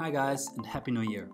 Hi, 0.00 0.10
guys, 0.10 0.48
and 0.56 0.64
Happy 0.64 0.90
New 0.92 1.02
Year. 1.02 1.28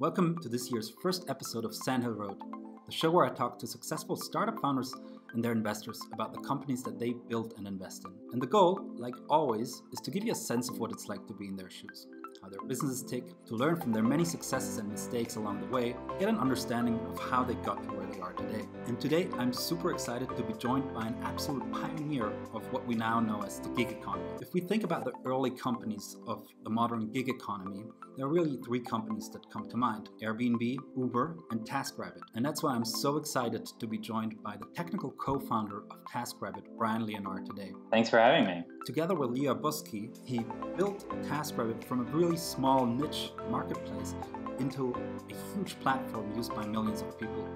Welcome 0.00 0.36
to 0.42 0.48
this 0.48 0.68
year's 0.72 0.92
first 1.00 1.30
episode 1.30 1.64
of 1.64 1.72
Sandhill 1.72 2.10
Road, 2.10 2.38
the 2.84 2.90
show 2.90 3.08
where 3.08 3.24
I 3.24 3.28
talk 3.28 3.56
to 3.60 3.68
successful 3.68 4.16
startup 4.16 4.60
founders 4.60 4.92
and 5.32 5.44
their 5.44 5.52
investors 5.52 6.00
about 6.12 6.34
the 6.34 6.40
companies 6.40 6.82
that 6.82 6.98
they 6.98 7.14
build 7.28 7.54
and 7.56 7.68
invest 7.68 8.04
in. 8.04 8.12
And 8.32 8.42
the 8.42 8.48
goal, 8.48 8.80
like 8.96 9.14
always, 9.28 9.84
is 9.92 10.00
to 10.00 10.10
give 10.10 10.24
you 10.24 10.32
a 10.32 10.34
sense 10.34 10.68
of 10.68 10.80
what 10.80 10.90
it's 10.90 11.06
like 11.06 11.24
to 11.28 11.34
be 11.34 11.46
in 11.46 11.54
their 11.54 11.70
shoes 11.70 12.08
how 12.42 12.48
their 12.48 12.60
businesses 12.66 13.02
tick, 13.02 13.24
to 13.46 13.54
learn 13.54 13.76
from 13.76 13.92
their 13.92 14.02
many 14.02 14.24
successes 14.24 14.78
and 14.78 14.88
mistakes 14.88 15.36
along 15.36 15.60
the 15.60 15.66
way, 15.66 15.94
get 16.18 16.28
an 16.28 16.38
understanding 16.38 16.98
of 17.06 17.18
how 17.18 17.42
they 17.44 17.54
got 17.56 17.82
to 17.82 17.88
where 17.90 18.06
they 18.06 18.20
are 18.20 18.32
today. 18.32 18.66
And 18.86 19.00
today, 19.00 19.28
I'm 19.38 19.52
super 19.52 19.92
excited 19.92 20.34
to 20.36 20.42
be 20.42 20.54
joined 20.54 20.92
by 20.94 21.06
an 21.06 21.16
absolute 21.22 21.70
pioneer 21.72 22.32
of 22.54 22.70
what 22.72 22.86
we 22.86 22.94
now 22.94 23.20
know 23.20 23.42
as 23.42 23.60
the 23.60 23.68
gig 23.70 23.90
economy. 23.90 24.28
If 24.40 24.54
we 24.54 24.60
think 24.60 24.84
about 24.84 25.04
the 25.04 25.12
early 25.24 25.50
companies 25.50 26.16
of 26.26 26.46
the 26.64 26.70
modern 26.70 27.10
gig 27.12 27.28
economy, 27.28 27.84
there 28.16 28.26
are 28.26 28.30
really 28.30 28.58
three 28.64 28.80
companies 28.80 29.30
that 29.30 29.50
come 29.50 29.68
to 29.68 29.76
mind 29.76 30.10
Airbnb, 30.22 30.76
Uber, 30.96 31.36
and 31.50 31.60
TaskRabbit. 31.60 32.20
And 32.34 32.44
that's 32.44 32.62
why 32.62 32.74
I'm 32.74 32.84
so 32.84 33.16
excited 33.16 33.66
to 33.78 33.86
be 33.86 33.98
joined 33.98 34.42
by 34.42 34.56
the 34.56 34.66
technical 34.74 35.10
co 35.12 35.38
founder 35.38 35.84
of 35.90 36.04
TaskRabbit, 36.12 36.64
Brian 36.76 37.06
Leonard, 37.06 37.46
today. 37.46 37.72
Thanks 37.90 38.10
for 38.10 38.18
having 38.18 38.44
me. 38.44 38.62
Together 38.84 39.14
with 39.14 39.30
Leah 39.30 39.54
Busque, 39.54 40.10
he 40.24 40.44
built 40.76 41.08
TaskRabbit 41.24 41.84
from 41.84 42.00
a 42.00 42.10
really 42.12 42.29
small 42.36 42.86
niche 42.86 43.32
marketplace 43.48 44.14
into 44.58 44.94
a 45.30 45.54
huge 45.54 45.78
platform 45.80 46.30
used 46.36 46.54
by 46.54 46.66
millions 46.66 47.00
of 47.02 47.18
people. 47.18 47.48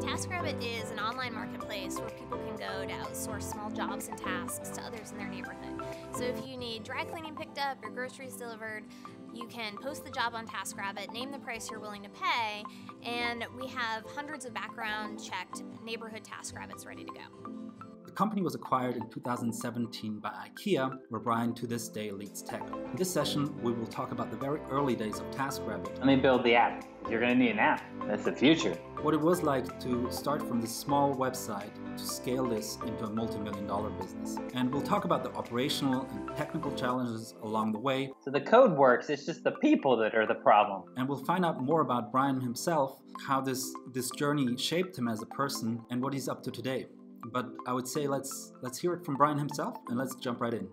TaskRabbit 0.00 0.56
is 0.64 0.90
an 0.90 0.98
online 0.98 1.34
marketplace 1.34 1.98
where 1.98 2.10
people 2.10 2.38
can 2.38 2.56
go 2.56 2.86
to 2.86 2.92
outsource 2.92 3.42
small 3.42 3.70
jobs 3.70 4.08
and 4.08 4.16
tasks 4.16 4.70
to 4.70 4.82
others 4.82 5.12
in 5.12 5.18
their 5.18 5.28
neighborhood. 5.28 5.82
So 6.12 6.24
if 6.24 6.46
you 6.46 6.56
need 6.56 6.84
dry 6.84 7.04
cleaning 7.04 7.34
picked 7.34 7.58
up 7.58 7.78
or 7.84 7.90
groceries 7.90 8.36
delivered, 8.36 8.84
you 9.34 9.46
can 9.46 9.76
post 9.78 10.04
the 10.04 10.10
job 10.10 10.34
on 10.34 10.46
TaskRabbit, 10.46 11.12
name 11.12 11.32
the 11.32 11.38
price 11.38 11.70
you're 11.70 11.80
willing 11.80 12.02
to 12.02 12.10
pay, 12.10 12.64
and 13.02 13.44
we 13.58 13.66
have 13.68 14.04
hundreds 14.14 14.44
of 14.44 14.52
background 14.52 15.22
checked 15.22 15.62
neighborhood 15.84 16.22
TaskRabbits 16.22 16.86
ready 16.86 17.04
to 17.04 17.12
go. 17.12 17.61
The 18.12 18.18
company 18.18 18.42
was 18.42 18.54
acquired 18.54 18.96
in 18.96 19.08
2017 19.08 20.18
by 20.18 20.28
IKEA, 20.28 20.98
where 21.08 21.18
Brian 21.18 21.54
to 21.54 21.66
this 21.66 21.88
day 21.88 22.10
leads 22.10 22.42
tech. 22.42 22.60
In 22.90 22.94
this 22.94 23.10
session, 23.10 23.58
we 23.62 23.72
will 23.72 23.86
talk 23.86 24.12
about 24.12 24.30
the 24.30 24.36
very 24.36 24.60
early 24.70 24.94
days 24.94 25.18
of 25.18 25.30
TaskRabbit. 25.30 25.96
Let 25.96 26.06
me 26.06 26.16
build 26.16 26.44
the 26.44 26.54
app. 26.54 26.84
You're 27.08 27.20
going 27.20 27.32
to 27.32 27.38
need 27.42 27.52
an 27.52 27.58
app. 27.58 27.82
That's 28.06 28.24
the 28.24 28.32
future. 28.32 28.74
What 29.00 29.14
it 29.14 29.20
was 29.20 29.42
like 29.42 29.80
to 29.80 30.10
start 30.10 30.46
from 30.46 30.60
this 30.60 30.76
small 30.76 31.16
website 31.16 31.70
to 31.96 32.04
scale 32.04 32.44
this 32.44 32.76
into 32.86 33.04
a 33.04 33.10
multi 33.10 33.38
million 33.38 33.66
dollar 33.66 33.88
business. 33.88 34.36
And 34.52 34.70
we'll 34.70 34.82
talk 34.82 35.06
about 35.06 35.24
the 35.24 35.30
operational 35.30 36.06
and 36.10 36.36
technical 36.36 36.70
challenges 36.72 37.32
along 37.42 37.72
the 37.72 37.78
way. 37.78 38.12
So 38.20 38.30
the 38.30 38.42
code 38.42 38.76
works, 38.76 39.08
it's 39.08 39.24
just 39.24 39.42
the 39.42 39.52
people 39.52 39.96
that 39.96 40.14
are 40.14 40.26
the 40.26 40.34
problem. 40.34 40.82
And 40.98 41.08
we'll 41.08 41.24
find 41.24 41.46
out 41.46 41.62
more 41.62 41.80
about 41.80 42.12
Brian 42.12 42.42
himself, 42.42 43.00
how 43.26 43.40
this, 43.40 43.72
this 43.90 44.10
journey 44.10 44.54
shaped 44.58 44.98
him 44.98 45.08
as 45.08 45.22
a 45.22 45.26
person, 45.26 45.80
and 45.88 46.02
what 46.02 46.12
he's 46.12 46.28
up 46.28 46.42
to 46.42 46.50
today 46.50 46.88
but 47.26 47.46
I 47.66 47.72
would 47.72 47.86
say 47.86 48.06
let's 48.06 48.52
let's 48.62 48.78
hear 48.78 48.92
it 48.94 49.04
from 49.04 49.16
Brian 49.16 49.38
himself 49.38 49.76
and 49.88 49.98
let's 49.98 50.14
jump 50.16 50.40
right 50.40 50.54
in. 50.54 50.68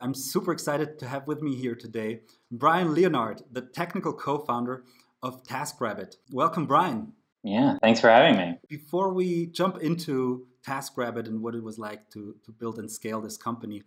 I'm 0.00 0.14
super 0.14 0.52
excited 0.52 0.98
to 1.00 1.06
have 1.08 1.26
with 1.26 1.42
me 1.42 1.56
here 1.56 1.74
today 1.74 2.20
Brian 2.50 2.94
Leonard, 2.94 3.42
the 3.50 3.60
technical 3.60 4.14
co-founder 4.14 4.84
of 5.22 5.42
TaskRabbit. 5.42 6.16
Welcome, 6.30 6.66
Brian. 6.66 7.12
Yeah, 7.42 7.78
thanks 7.82 8.00
for 8.00 8.08
having 8.08 8.36
me. 8.36 8.58
Before 8.68 9.12
we 9.12 9.46
jump 9.46 9.78
into 9.78 10.46
TaskRabbit 10.66 11.26
and 11.26 11.42
what 11.42 11.54
it 11.54 11.62
was 11.62 11.78
like 11.78 12.10
to, 12.10 12.34
to 12.44 12.52
build 12.52 12.78
and 12.78 12.90
scale 12.90 13.20
this 13.20 13.36
company, 13.36 13.82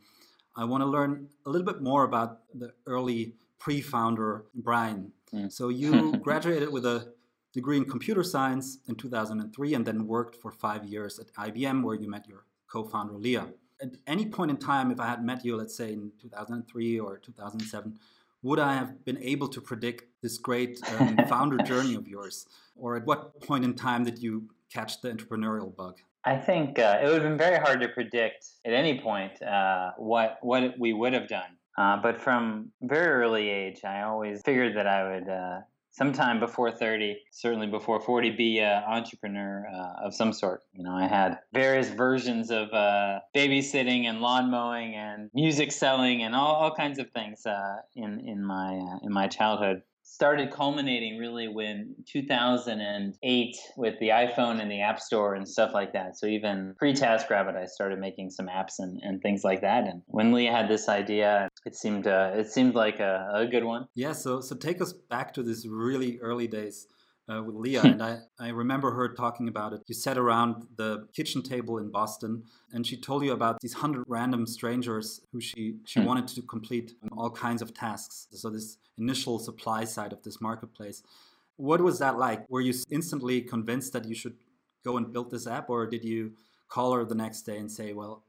I 0.55 0.65
want 0.65 0.81
to 0.81 0.87
learn 0.87 1.29
a 1.45 1.49
little 1.49 1.65
bit 1.65 1.81
more 1.81 2.03
about 2.03 2.39
the 2.53 2.73
early 2.85 3.35
pre 3.59 3.81
founder, 3.81 4.45
Brian. 4.55 5.11
Mm. 5.33 5.51
So, 5.51 5.69
you 5.69 6.17
graduated 6.23 6.71
with 6.71 6.85
a 6.85 7.13
degree 7.53 7.77
in 7.77 7.85
computer 7.85 8.23
science 8.23 8.79
in 8.87 8.95
2003 8.95 9.73
and 9.73 9.85
then 9.85 10.07
worked 10.07 10.35
for 10.35 10.51
five 10.51 10.85
years 10.85 11.19
at 11.19 11.33
IBM, 11.33 11.83
where 11.83 11.95
you 11.95 12.09
met 12.09 12.27
your 12.27 12.45
co 12.67 12.83
founder, 12.83 13.13
Leah. 13.13 13.47
At 13.81 13.95
any 14.07 14.27
point 14.27 14.51
in 14.51 14.57
time, 14.57 14.91
if 14.91 14.99
I 14.99 15.07
had 15.07 15.23
met 15.23 15.43
you, 15.43 15.55
let's 15.55 15.75
say 15.75 15.93
in 15.93 16.11
2003 16.21 16.99
or 16.99 17.17
2007, 17.17 17.97
would 18.43 18.59
I 18.59 18.73
have 18.73 19.05
been 19.05 19.17
able 19.21 19.47
to 19.49 19.61
predict 19.61 20.03
this 20.21 20.37
great 20.37 20.79
um, 20.99 21.17
founder 21.27 21.57
journey 21.57 21.95
of 21.95 22.07
yours? 22.07 22.47
Or 22.75 22.95
at 22.95 23.05
what 23.05 23.41
point 23.41 23.63
in 23.63 23.75
time 23.75 24.03
did 24.03 24.19
you 24.19 24.49
catch 24.71 25.01
the 25.01 25.11
entrepreneurial 25.11 25.75
bug? 25.75 25.97
I 26.23 26.37
think 26.37 26.77
uh, 26.77 26.99
it 27.01 27.05
would 27.05 27.21
have 27.21 27.23
been 27.23 27.37
very 27.37 27.57
hard 27.57 27.81
to 27.81 27.89
predict 27.89 28.45
at 28.65 28.73
any 28.73 28.99
point 28.99 29.41
uh, 29.41 29.91
what 29.97 30.37
what 30.41 30.77
we 30.79 30.93
would 30.93 31.13
have 31.13 31.27
done. 31.27 31.57
Uh, 31.77 31.97
but 31.97 32.19
from 32.19 32.71
very 32.81 33.07
early 33.07 33.49
age, 33.49 33.83
I 33.83 34.01
always 34.01 34.41
figured 34.43 34.75
that 34.75 34.87
I 34.87 35.09
would 35.09 35.29
uh, 35.29 35.59
sometime 35.91 36.39
before 36.39 36.71
30, 36.71 37.17
certainly 37.31 37.67
before 37.67 37.99
40, 37.99 38.31
be 38.31 38.59
an 38.59 38.83
entrepreneur 38.83 39.67
uh, 39.67 40.05
of 40.05 40.13
some 40.13 40.33
sort. 40.33 40.63
You 40.73 40.83
know, 40.83 40.95
I 40.95 41.07
had 41.07 41.39
various 41.53 41.89
versions 41.89 42.49
of 42.49 42.71
uh, 42.73 43.19
babysitting 43.35 44.05
and 44.05 44.21
lawn 44.21 44.49
mowing 44.49 44.95
and 44.95 45.29
music 45.33 45.71
selling 45.71 46.23
and 46.23 46.35
all, 46.35 46.55
all 46.55 46.73
kinds 46.73 46.99
of 46.99 47.11
things 47.11 47.45
uh, 47.45 47.77
in 47.95 48.19
in 48.27 48.43
my 48.43 48.75
uh, 48.75 49.05
in 49.05 49.11
my 49.11 49.27
childhood 49.27 49.81
started 50.03 50.51
culminating 50.51 51.17
really 51.17 51.47
when 51.47 51.95
2008 52.07 53.57
with 53.77 53.99
the 53.99 54.09
iPhone 54.09 54.61
and 54.61 54.69
the 54.69 54.81
App 54.81 54.99
Store 54.99 55.35
and 55.35 55.47
stuff 55.47 55.71
like 55.73 55.93
that. 55.93 56.17
So 56.17 56.27
even 56.27 56.75
pre 56.77 56.93
TaskRabbit, 56.93 57.55
I 57.55 57.65
started 57.65 57.99
making 57.99 58.31
some 58.31 58.47
apps 58.47 58.79
and, 58.79 58.99
and 59.03 59.21
things 59.21 59.43
like 59.43 59.61
that. 59.61 59.85
And 59.85 60.01
when 60.07 60.31
Leah 60.31 60.51
had 60.51 60.67
this 60.67 60.89
idea, 60.89 61.49
it 61.65 61.75
seemed 61.75 62.07
uh, 62.07 62.31
it 62.35 62.51
seemed 62.51 62.75
like 62.75 62.99
a, 62.99 63.29
a 63.33 63.45
good 63.45 63.63
one. 63.63 63.87
Yeah. 63.95 64.13
So 64.13 64.41
so 64.41 64.55
take 64.55 64.81
us 64.81 64.93
back 64.93 65.33
to 65.35 65.43
this 65.43 65.65
really 65.65 66.19
early 66.19 66.47
days 66.47 66.87
uh, 67.31 67.41
with 67.41 67.55
Leah, 67.55 67.81
and 67.83 68.01
I, 68.01 68.19
I 68.39 68.49
remember 68.49 68.91
her 68.91 69.13
talking 69.13 69.47
about 69.47 69.73
it. 69.73 69.81
You 69.87 69.95
sat 69.95 70.17
around 70.17 70.67
the 70.75 71.07
kitchen 71.15 71.41
table 71.41 71.77
in 71.77 71.89
Boston, 71.89 72.43
and 72.71 72.85
she 72.85 72.97
told 72.99 73.23
you 73.23 73.31
about 73.31 73.59
these 73.61 73.73
hundred 73.73 74.03
random 74.07 74.45
strangers 74.45 75.21
who 75.31 75.39
she 75.39 75.77
she 75.85 75.99
hmm. 75.99 76.05
wanted 76.05 76.27
to 76.29 76.41
complete 76.41 76.93
all 77.15 77.29
kinds 77.29 77.61
of 77.61 77.73
tasks. 77.73 78.27
So 78.31 78.49
this 78.49 78.77
initial 78.97 79.39
supply 79.39 79.83
side 79.85 80.13
of 80.13 80.21
this 80.23 80.41
marketplace. 80.41 81.03
What 81.57 81.81
was 81.81 81.99
that 81.99 82.17
like? 82.17 82.49
Were 82.49 82.61
you 82.61 82.73
instantly 82.89 83.41
convinced 83.41 83.93
that 83.93 84.05
you 84.05 84.15
should 84.15 84.35
go 84.83 84.97
and 84.97 85.13
build 85.13 85.29
this 85.31 85.47
app, 85.47 85.69
or 85.69 85.85
did 85.85 86.03
you 86.03 86.33
call 86.67 86.93
her 86.93 87.05
the 87.05 87.15
next 87.15 87.43
day 87.43 87.57
and 87.57 87.71
say, 87.71 87.93
"Well, 87.93 88.23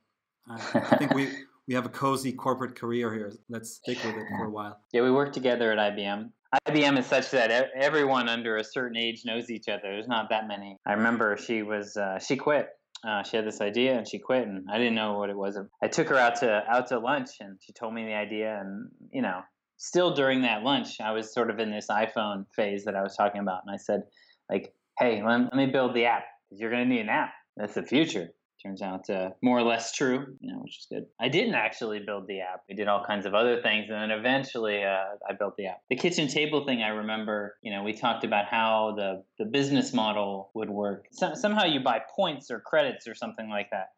I, 0.48 0.60
I 0.74 0.96
think 0.96 1.14
we." 1.14 1.28
we 1.68 1.74
have 1.74 1.86
a 1.86 1.90
cozy 1.90 2.32
corporate 2.32 2.74
career 2.74 3.14
here. 3.14 3.32
Let's 3.48 3.76
stick 3.76 3.98
with 4.04 4.16
it 4.16 4.26
for 4.36 4.46
a 4.46 4.50
while. 4.50 4.80
Yeah, 4.92 5.02
we 5.02 5.12
worked 5.12 5.32
together 5.32 5.70
at 5.72 5.78
IBM. 5.94 6.30
IBM 6.68 6.98
is 6.98 7.06
such 7.06 7.30
that 7.30 7.70
everyone 7.74 8.28
under 8.28 8.58
a 8.58 8.64
certain 8.64 8.96
age 8.96 9.22
knows 9.24 9.50
each 9.50 9.68
other. 9.68 9.84
There's 9.84 10.08
not 10.08 10.28
that 10.28 10.46
many. 10.46 10.76
I 10.86 10.92
remember 10.92 11.36
she 11.38 11.62
was 11.62 11.96
uh, 11.96 12.18
she 12.18 12.36
quit. 12.36 12.68
Uh, 13.06 13.22
she 13.22 13.36
had 13.36 13.46
this 13.46 13.60
idea 13.60 13.96
and 13.96 14.06
she 14.06 14.18
quit, 14.18 14.46
and 14.46 14.66
I 14.70 14.78
didn't 14.78 14.94
know 14.94 15.18
what 15.18 15.30
it 15.30 15.36
was. 15.36 15.58
I 15.82 15.88
took 15.88 16.08
her 16.08 16.16
out 16.16 16.36
to 16.40 16.62
out 16.68 16.88
to 16.88 16.98
lunch, 16.98 17.30
and 17.40 17.58
she 17.60 17.72
told 17.72 17.94
me 17.94 18.04
the 18.04 18.14
idea, 18.14 18.60
and 18.60 18.90
you 19.10 19.22
know, 19.22 19.40
still 19.78 20.14
during 20.14 20.42
that 20.42 20.62
lunch, 20.62 21.00
I 21.00 21.12
was 21.12 21.32
sort 21.32 21.50
of 21.50 21.58
in 21.58 21.70
this 21.70 21.86
iPhone 21.90 22.44
phase 22.54 22.84
that 22.84 22.94
I 22.94 23.02
was 23.02 23.16
talking 23.16 23.40
about, 23.40 23.62
and 23.66 23.74
I 23.74 23.78
said, 23.78 24.02
like, 24.50 24.74
hey, 24.98 25.22
let, 25.22 25.40
let 25.40 25.54
me 25.54 25.66
build 25.66 25.94
the 25.94 26.04
app 26.04 26.24
because 26.48 26.60
you're 26.60 26.70
going 26.70 26.88
to 26.88 26.94
need 26.94 27.00
an 27.00 27.08
app. 27.08 27.32
That's 27.56 27.74
the 27.74 27.82
future 27.82 28.28
turns 28.62 28.82
out 28.82 29.08
uh, 29.10 29.30
more 29.42 29.58
or 29.58 29.62
less 29.62 29.92
true, 29.92 30.36
you 30.40 30.52
know, 30.52 30.60
which 30.60 30.78
is 30.78 30.86
good. 30.88 31.04
I 31.20 31.28
didn't 31.28 31.54
actually 31.54 32.00
build 32.00 32.26
the 32.26 32.40
app. 32.40 32.62
We 32.68 32.74
did 32.74 32.88
all 32.88 33.04
kinds 33.04 33.26
of 33.26 33.34
other 33.34 33.60
things, 33.60 33.86
and 33.88 34.00
then 34.00 34.10
eventually 34.16 34.84
uh, 34.84 35.16
I 35.28 35.34
built 35.38 35.56
the 35.56 35.66
app. 35.66 35.80
The 35.90 35.96
kitchen 35.96 36.28
table 36.28 36.64
thing, 36.64 36.82
I 36.82 36.88
remember, 36.88 37.56
you 37.62 37.72
know, 37.72 37.82
we 37.82 37.92
talked 37.92 38.24
about 38.24 38.46
how 38.46 38.94
the 38.96 39.24
the 39.38 39.50
business 39.50 39.92
model 39.92 40.50
would 40.54 40.70
work. 40.70 41.06
So, 41.12 41.34
somehow 41.34 41.64
you 41.64 41.80
buy 41.80 42.00
points 42.14 42.50
or 42.50 42.60
credits 42.60 43.08
or 43.08 43.14
something 43.14 43.48
like 43.48 43.68
that, 43.72 43.88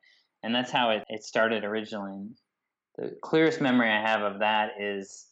and 0.42 0.54
that's 0.54 0.70
how 0.70 0.90
it, 0.90 1.04
it 1.08 1.24
started 1.24 1.64
originally. 1.64 2.28
The 2.96 3.16
clearest 3.22 3.60
memory 3.60 3.90
I 3.90 4.00
have 4.00 4.22
of 4.22 4.38
that 4.40 4.72
is 4.80 5.26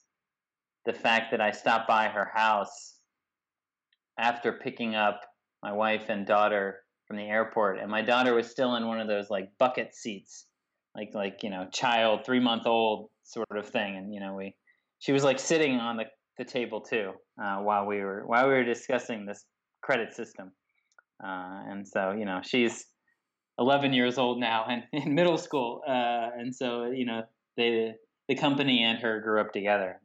the 0.85 0.93
fact 0.93 1.31
that 1.31 1.41
I 1.41 1.53
stopped 1.53 1.89
by 1.89 2.09
her 2.09 2.31
house 2.35 2.99
after 4.19 4.53
picking 4.53 4.95
up 4.95 5.21
my 5.63 5.73
wife 5.73 6.09
and 6.09 6.27
daughter 6.27 6.82
from 7.13 7.19
the 7.19 7.29
airport, 7.29 7.79
and 7.79 7.91
my 7.91 8.01
daughter 8.01 8.33
was 8.33 8.51
still 8.51 8.75
in 8.77 8.87
one 8.87 8.99
of 8.99 9.07
those 9.07 9.29
like 9.29 9.51
bucket 9.59 9.95
seats, 9.95 10.47
like 10.97 11.11
like 11.13 11.43
you 11.43 11.51
know 11.51 11.69
child 11.71 12.25
three 12.25 12.41
month 12.41 12.67
old 12.67 13.11
sort 13.23 13.55
of 13.55 13.69
thing, 13.69 13.99
and 13.99 14.15
you 14.15 14.19
know 14.19 14.33
we 14.35 14.57
she 14.99 15.13
was 15.13 15.23
like 15.23 15.39
sitting 15.39 15.77
on 15.77 15.99
the, 15.99 16.05
the 16.39 16.45
table 16.45 16.81
too 16.81 17.13
uh, 17.39 17.59
while 17.59 17.85
we 17.85 18.01
were 18.01 18.23
while 18.27 18.49
we 18.49 18.55
were 18.55 18.65
discussing 18.65 19.27
this 19.27 19.45
credit 19.83 20.15
system, 20.15 20.53
uh, 21.23 21.61
and 21.69 21.87
so 21.87 22.13
you 22.13 22.25
know 22.25 22.41
she's 22.43 22.87
11 23.59 23.93
years 23.93 24.17
old 24.17 24.41
now 24.41 24.65
and 24.71 24.85
in 24.95 25.15
middle 25.15 25.37
school, 25.37 25.83
uh, 25.87 26.31
and 26.35 26.57
so 26.57 26.87
you 26.87 27.05
know 27.05 27.25
they 27.59 27.93
the 28.27 28.35
company 28.35 28.83
and 28.85 29.01
her 29.01 29.21
grew 29.21 29.39
up 29.39 29.53
together. 29.53 30.01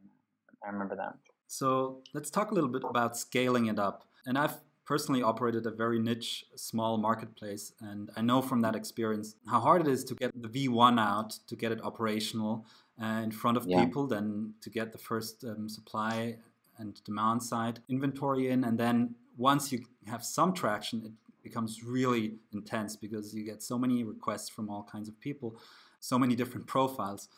I 0.62 0.68
remember 0.68 0.96
that. 0.96 1.14
So 1.46 2.02
let's 2.12 2.28
talk 2.28 2.50
a 2.50 2.54
little 2.54 2.68
bit 2.68 2.82
about 2.84 3.16
scaling 3.16 3.64
it 3.64 3.78
up. 3.78 4.04
And 4.26 4.36
I've 4.36 4.58
personally 4.88 5.22
operated 5.22 5.66
a 5.66 5.70
very 5.70 5.98
niche, 5.98 6.46
small 6.56 6.96
marketplace. 6.96 7.74
And 7.78 8.10
I 8.16 8.22
know 8.22 8.40
from 8.40 8.62
that 8.62 8.74
experience 8.74 9.36
how 9.46 9.60
hard 9.60 9.82
it 9.82 9.88
is 9.88 10.02
to 10.04 10.14
get 10.14 10.30
the 10.34 10.48
V1 10.48 10.98
out, 10.98 11.38
to 11.46 11.54
get 11.54 11.72
it 11.72 11.80
operational 11.84 12.64
uh, 13.00 13.20
in 13.22 13.30
front 13.30 13.58
of 13.58 13.66
yeah. 13.66 13.84
people, 13.84 14.06
then 14.06 14.54
to 14.62 14.70
get 14.70 14.92
the 14.92 14.98
first 15.10 15.44
um, 15.44 15.68
supply 15.68 16.38
and 16.78 17.04
demand 17.04 17.42
side 17.42 17.80
inventory 17.90 18.48
in. 18.48 18.64
And 18.64 18.78
then 18.78 19.14
once 19.36 19.70
you 19.72 19.84
have 20.06 20.24
some 20.24 20.54
traction, 20.54 21.02
it 21.04 21.12
becomes 21.42 21.84
really 21.84 22.36
intense 22.54 22.96
because 22.96 23.34
you 23.34 23.44
get 23.44 23.62
so 23.62 23.78
many 23.78 24.04
requests 24.04 24.48
from 24.48 24.70
all 24.70 24.88
kinds 24.90 25.06
of 25.10 25.20
people, 25.20 25.60
so 26.00 26.18
many 26.18 26.34
different 26.34 26.66
profiles. 26.66 27.28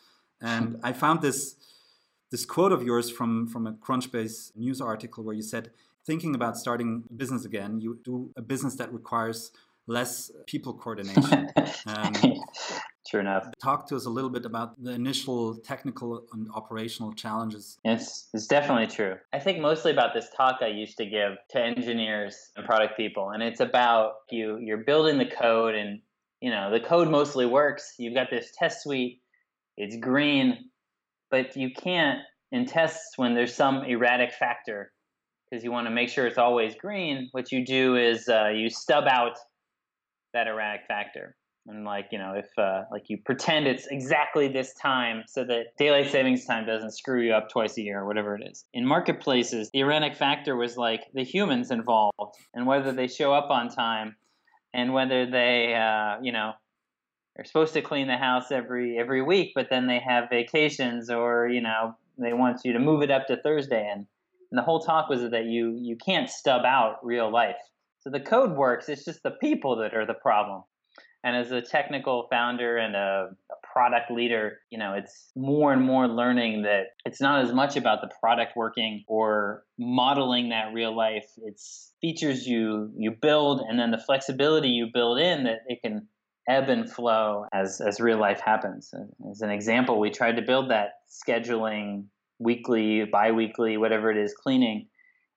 And 0.41 0.79
I 0.85 0.93
found 0.93 1.20
this 1.20 1.56
this 2.31 2.44
quote 2.44 2.70
of 2.70 2.85
yours 2.85 3.11
from 3.11 3.49
from 3.49 3.67
a 3.67 3.73
Crunchbase 3.73 4.52
news 4.55 4.81
article 4.81 5.25
where 5.25 5.35
you 5.35 5.43
said 5.43 5.73
thinking 6.06 6.35
about 6.35 6.56
starting 6.56 7.05
a 7.11 7.12
business 7.12 7.44
again, 7.44 7.81
you 7.81 7.99
do 8.05 8.31
a 8.37 8.43
business 8.43 8.76
that 8.76 8.93
requires 8.93 9.52
less 9.87 10.31
people 10.47 10.75
coordination. 10.75 11.49
Um, 11.87 12.12
True 13.11 13.20
enough. 13.20 13.49
Talk 13.61 13.88
to 13.88 13.97
us 13.97 14.06
a 14.06 14.11
little 14.11 14.31
bit 14.31 14.44
about 14.44 14.81
the 14.81 14.93
initial 14.93 15.56
technical 15.56 16.23
and 16.32 16.47
operational 16.55 17.12
challenges. 17.12 17.79
Yes, 17.85 18.29
it's 18.32 18.47
definitely 18.47 18.87
true. 18.87 19.17
I 19.32 19.41
think 19.41 19.58
mostly 19.58 19.91
about 19.91 20.14
this 20.14 20.29
talk 20.37 20.58
I 20.61 20.69
used 20.69 20.97
to 20.99 21.06
give 21.06 21.32
to 21.50 21.61
engineers 21.61 22.37
and 22.56 22.64
product 22.64 22.97
people, 22.97 23.31
and 23.31 23.43
it's 23.43 23.58
about 23.58 24.12
you 24.31 24.58
you're 24.58 24.85
building 24.85 25.19
the 25.19 25.26
code 25.26 25.75
and 25.75 26.00
you 26.41 26.50
know 26.50 26.70
the 26.70 26.79
code 26.79 27.08
mostly 27.08 27.47
works. 27.47 27.94
You've 27.99 28.14
got 28.14 28.31
this 28.31 28.52
test 28.56 28.85
suite, 28.85 29.20
it's 29.76 29.97
green, 29.97 30.70
but 31.31 31.56
you 31.56 31.70
can't 31.73 32.20
in 32.52 32.67
tests 32.67 33.14
when 33.17 33.35
there's 33.35 33.55
some 33.55 33.82
erratic 33.85 34.32
factor 34.35 34.93
because 35.50 35.64
you 35.64 35.73
want 35.73 35.87
to 35.87 35.91
make 35.91 36.08
sure 36.08 36.26
it's 36.26 36.38
always 36.38 36.75
green. 36.75 37.29
What 37.32 37.50
you 37.50 37.64
do 37.64 37.97
is 37.97 38.29
uh, 38.29 38.49
you 38.49 38.70
stub 38.70 39.05
out 39.08 39.37
that 40.32 40.47
erratic 40.47 40.82
factor. 40.87 41.37
And 41.67 41.85
like, 41.85 42.08
you 42.11 42.19
know, 42.19 42.35
if 42.35 42.47
uh, 42.56 42.82
like 42.91 43.05
you 43.08 43.19
pretend 43.19 43.67
it's 43.67 43.87
exactly 43.88 44.49
this 44.49 44.73
time 44.75 45.25
so 45.26 45.44
that 45.44 45.76
daylight 45.79 46.11
savings 46.11 46.44
time 46.47 46.67
doesn't 46.67 46.93
screw 46.93 47.23
you 47.23 47.32
up 47.32 47.50
twice 47.50 47.76
a 47.76 47.82
year 47.82 48.00
or 48.00 48.06
whatever 48.06 48.35
it 48.35 48.43
is. 48.50 48.64
In 48.73 48.87
marketplaces, 48.87 49.70
the 49.73 49.81
erratic 49.81 50.17
factor 50.17 50.56
was 50.56 50.76
like 50.76 51.02
the 51.12 51.23
humans 51.23 51.70
involved 51.70 52.37
and 52.55 52.67
whether 52.67 52.93
they 52.93 53.08
show 53.08 53.35
up 53.35 53.50
on 53.50 53.69
time 53.69 54.17
and 54.73 54.94
whether 54.94 55.31
they, 55.31 55.75
uh, 55.75 56.20
you 56.23 56.32
know, 56.32 56.52
are 57.38 57.44
supposed 57.44 57.75
to 57.75 57.82
clean 57.82 58.06
the 58.06 58.17
house 58.17 58.50
every 58.50 58.99
every 58.99 59.23
week, 59.23 59.52
but 59.55 59.69
then 59.70 59.87
they 59.87 59.99
have 59.99 60.31
vacations 60.31 61.11
or, 61.11 61.49
you 61.49 61.61
know, 61.61 61.94
they 62.19 62.32
want 62.32 62.61
you 62.64 62.73
to 62.73 62.79
move 62.79 63.02
it 63.02 63.11
up 63.11 63.26
to 63.26 63.37
Thursday 63.37 63.88
and 63.93 64.06
and 64.50 64.58
the 64.58 64.62
whole 64.62 64.81
talk 64.81 65.08
was 65.08 65.23
that 65.31 65.44
you 65.44 65.76
you 65.81 65.97
can't 65.97 66.29
stub 66.29 66.64
out 66.64 66.97
real 67.02 67.32
life. 67.32 67.56
So 68.00 68.11
the 68.11 68.20
code 68.20 68.56
works. 68.56 68.88
It's 68.88 69.05
just 69.05 69.23
the 69.23 69.31
people 69.31 69.76
that 69.76 69.94
are 69.94 70.06
the 70.06 70.14
problem. 70.14 70.62
And 71.23 71.37
as 71.37 71.50
a 71.50 71.61
technical 71.61 72.26
founder 72.31 72.79
and 72.79 72.97
a, 72.97 73.29
a, 73.50 73.55
product 73.73 74.11
leader, 74.11 74.58
you 74.70 74.79
know, 74.79 74.94
it's 74.94 75.31
more 75.37 75.70
and 75.70 75.82
more 75.82 76.08
learning 76.08 76.62
that 76.62 76.87
it's 77.05 77.20
not 77.20 77.44
as 77.44 77.52
much 77.52 77.76
about 77.76 78.00
the 78.00 78.11
product 78.20 78.56
working 78.56 79.05
or 79.06 79.64
modeling 79.79 80.49
that 80.49 80.73
real 80.73 80.97
life. 80.97 81.26
It's 81.44 81.93
features 82.00 82.47
you 82.47 82.91
you 82.97 83.12
build 83.12 83.61
and 83.69 83.79
then 83.79 83.91
the 83.91 83.99
flexibility 83.99 84.69
you 84.69 84.88
build 84.93 85.19
in 85.19 85.44
that 85.44 85.58
it 85.67 85.81
can 85.82 86.08
ebb 86.49 86.70
and 86.70 86.91
flow 86.91 87.44
as 87.52 87.81
as 87.81 88.00
real 88.00 88.19
life 88.19 88.41
happens. 88.41 88.93
As 89.31 89.43
an 89.43 89.50
example, 89.50 90.00
we 90.00 90.11
tried 90.11 90.37
to 90.37 90.43
build 90.43 90.70
that 90.70 90.94
scheduling 91.08 92.06
weekly, 92.41 93.05
bi-weekly, 93.05 93.77
whatever 93.77 94.11
it 94.11 94.17
is, 94.17 94.35
cleaning. 94.35 94.89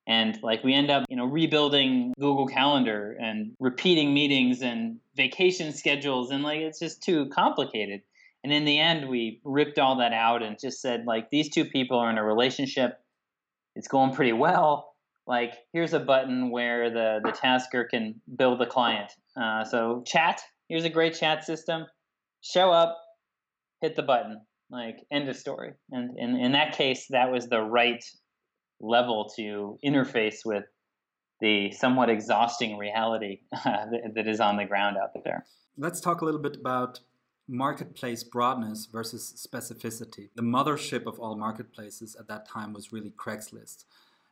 And 0.06 0.36
like 0.42 0.64
we 0.64 0.74
end 0.74 0.90
up, 0.90 1.04
you 1.08 1.16
know, 1.16 1.26
rebuilding 1.26 2.12
Google 2.18 2.46
Calendar 2.46 3.16
and 3.20 3.52
repeating 3.60 4.12
meetings 4.12 4.60
and 4.60 4.98
vacation 5.14 5.72
schedules 5.72 6.30
and 6.30 6.42
like 6.42 6.60
it's 6.60 6.80
just 6.80 7.02
too 7.02 7.26
complicated. 7.28 8.02
And 8.42 8.52
in 8.52 8.66
the 8.66 8.78
end, 8.78 9.08
we 9.08 9.40
ripped 9.44 9.78
all 9.78 9.96
that 9.98 10.12
out 10.12 10.42
and 10.42 10.58
just 10.58 10.82
said 10.82 11.04
like 11.06 11.30
these 11.30 11.48
two 11.48 11.64
people 11.64 11.98
are 11.98 12.10
in 12.10 12.18
a 12.18 12.24
relationship. 12.24 13.00
It's 13.76 13.88
going 13.88 14.14
pretty 14.14 14.34
well. 14.34 14.94
Like 15.26 15.54
here's 15.72 15.94
a 15.94 16.00
button 16.00 16.50
where 16.50 16.90
the 16.90 17.20
the 17.24 17.32
tasker 17.32 17.84
can 17.84 18.20
build 18.36 18.60
the 18.60 18.66
client. 18.66 19.10
Uh, 19.40 19.64
so 19.64 20.02
chat. 20.06 20.42
Here's 20.68 20.84
a 20.84 20.90
great 20.90 21.14
chat 21.14 21.44
system. 21.44 21.86
Show 22.42 22.70
up, 22.70 22.98
hit 23.80 23.96
the 23.96 24.02
button 24.02 24.42
like 24.74 24.98
end 25.10 25.28
of 25.28 25.36
story. 25.36 25.72
And 25.90 26.18
in, 26.18 26.36
in 26.36 26.52
that 26.52 26.76
case 26.76 27.06
that 27.10 27.30
was 27.30 27.48
the 27.48 27.60
right 27.60 28.04
level 28.80 29.30
to 29.36 29.78
interface 29.84 30.38
with 30.44 30.64
the 31.40 31.72
somewhat 31.72 32.10
exhausting 32.10 32.76
reality 32.76 33.40
uh, 33.52 33.62
that, 33.64 34.12
that 34.14 34.28
is 34.28 34.40
on 34.40 34.56
the 34.56 34.64
ground 34.64 34.96
out 34.96 35.10
there. 35.24 35.44
Let's 35.76 36.00
talk 36.00 36.20
a 36.20 36.24
little 36.24 36.40
bit 36.40 36.56
about 36.56 37.00
marketplace 37.48 38.24
broadness 38.24 38.86
versus 38.86 39.46
specificity. 39.46 40.30
The 40.34 40.42
mothership 40.42 41.06
of 41.06 41.18
all 41.18 41.36
marketplaces 41.36 42.16
at 42.16 42.28
that 42.28 42.48
time 42.48 42.72
was 42.72 42.92
really 42.92 43.12
craigslist. 43.16 43.84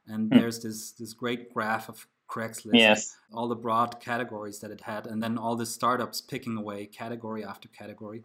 And 0.06 0.32
hmm. 0.32 0.38
there's 0.38 0.60
this 0.60 0.92
this 0.92 1.12
great 1.12 1.52
graph 1.52 1.88
of 1.88 2.06
Craigslist, 2.32 2.70
yes. 2.72 3.14
all 3.32 3.46
the 3.46 3.54
broad 3.54 4.00
categories 4.00 4.60
that 4.60 4.70
it 4.70 4.80
had, 4.80 5.06
and 5.06 5.22
then 5.22 5.36
all 5.36 5.54
the 5.54 5.66
startups 5.66 6.22
picking 6.22 6.56
away 6.56 6.86
category 6.86 7.44
after 7.44 7.68
category 7.68 8.24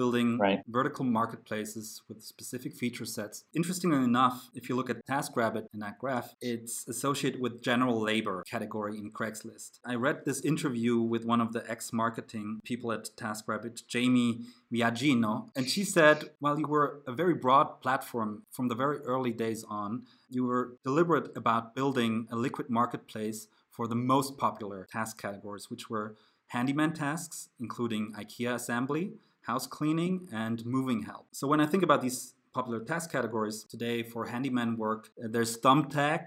building 0.00 0.38
right. 0.38 0.62
vertical 0.66 1.04
marketplaces 1.04 2.00
with 2.08 2.22
specific 2.22 2.72
feature 2.74 3.04
sets. 3.04 3.44
Interestingly 3.54 4.02
enough, 4.02 4.48
if 4.54 4.66
you 4.66 4.74
look 4.74 4.88
at 4.88 5.04
TaskRabbit 5.04 5.66
in 5.74 5.80
that 5.80 5.98
graph, 5.98 6.34
it's 6.40 6.88
associated 6.88 7.38
with 7.38 7.60
general 7.60 8.00
labor 8.00 8.42
category 8.50 8.96
in 8.96 9.10
Craigslist. 9.10 9.72
I 9.84 9.96
read 9.96 10.24
this 10.24 10.40
interview 10.40 10.94
with 11.12 11.26
one 11.26 11.42
of 11.42 11.52
the 11.52 11.70
ex-marketing 11.70 12.60
people 12.64 12.92
at 12.92 13.10
TaskRabbit, 13.14 13.86
Jamie 13.86 14.40
Viggiano, 14.72 15.50
and 15.54 15.68
she 15.68 15.84
said, 15.84 16.30
while 16.38 16.58
you 16.58 16.66
were 16.66 17.02
a 17.06 17.12
very 17.12 17.34
broad 17.34 17.82
platform 17.82 18.44
from 18.50 18.68
the 18.68 18.74
very 18.74 19.00
early 19.00 19.32
days 19.32 19.66
on, 19.68 20.04
you 20.30 20.46
were 20.46 20.78
deliberate 20.82 21.36
about 21.36 21.74
building 21.74 22.26
a 22.30 22.36
liquid 22.36 22.70
marketplace 22.70 23.48
for 23.70 23.86
the 23.86 24.00
most 24.14 24.38
popular 24.38 24.86
task 24.90 25.20
categories, 25.20 25.68
which 25.68 25.90
were 25.90 26.16
handyman 26.46 26.92
tasks, 26.94 27.50
including 27.60 28.12
IKEA 28.18 28.54
assembly, 28.54 29.12
house 29.50 29.66
cleaning, 29.66 30.28
and 30.32 30.64
moving 30.76 31.00
help. 31.02 31.26
So 31.32 31.44
when 31.50 31.60
I 31.64 31.66
think 31.66 31.82
about 31.82 32.00
these 32.06 32.18
popular 32.58 32.80
task 32.90 33.06
categories 33.16 33.58
today 33.72 34.02
for 34.02 34.26
handyman 34.26 34.70
work, 34.76 35.02
uh, 35.22 35.28
there's 35.34 35.52
Thumbtack, 35.64 36.22